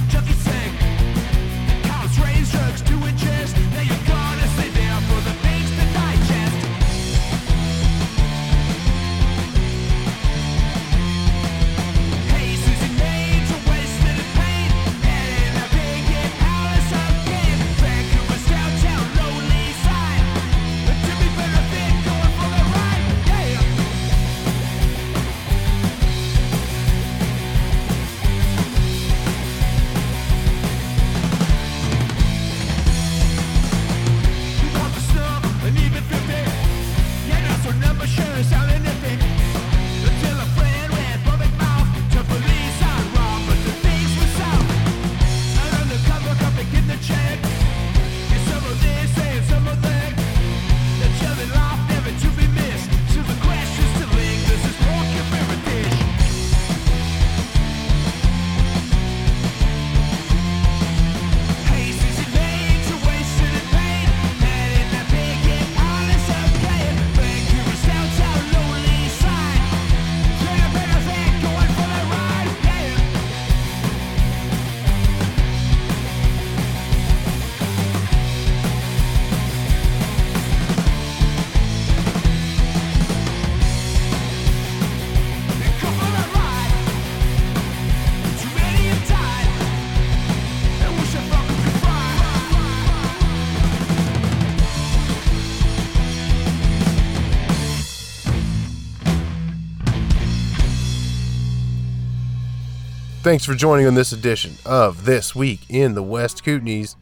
Thanks 103.25 103.43
for 103.43 103.55
joining 103.55 103.88
on 103.88 103.95
this 103.95 104.11
edition 104.11 104.53
of 104.67 105.05
This 105.05 105.33
Week 105.33 105.61
in 105.67 105.95
the 105.95 106.03
West 106.03 106.45
Kootenays. 106.45 106.95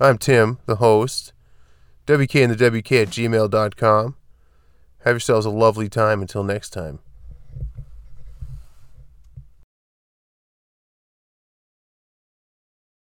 I'm 0.00 0.16
Tim, 0.16 0.56
the 0.64 0.76
host. 0.76 1.34
WK 2.06 2.36
and 2.36 2.54
the 2.54 2.70
WK 2.70 2.92
at 2.92 3.08
gmail.com. 3.08 4.16
Have 5.00 5.12
yourselves 5.12 5.44
a 5.44 5.50
lovely 5.50 5.90
time 5.90 6.22
until 6.22 6.42
next 6.42 6.70
time. 6.70 7.00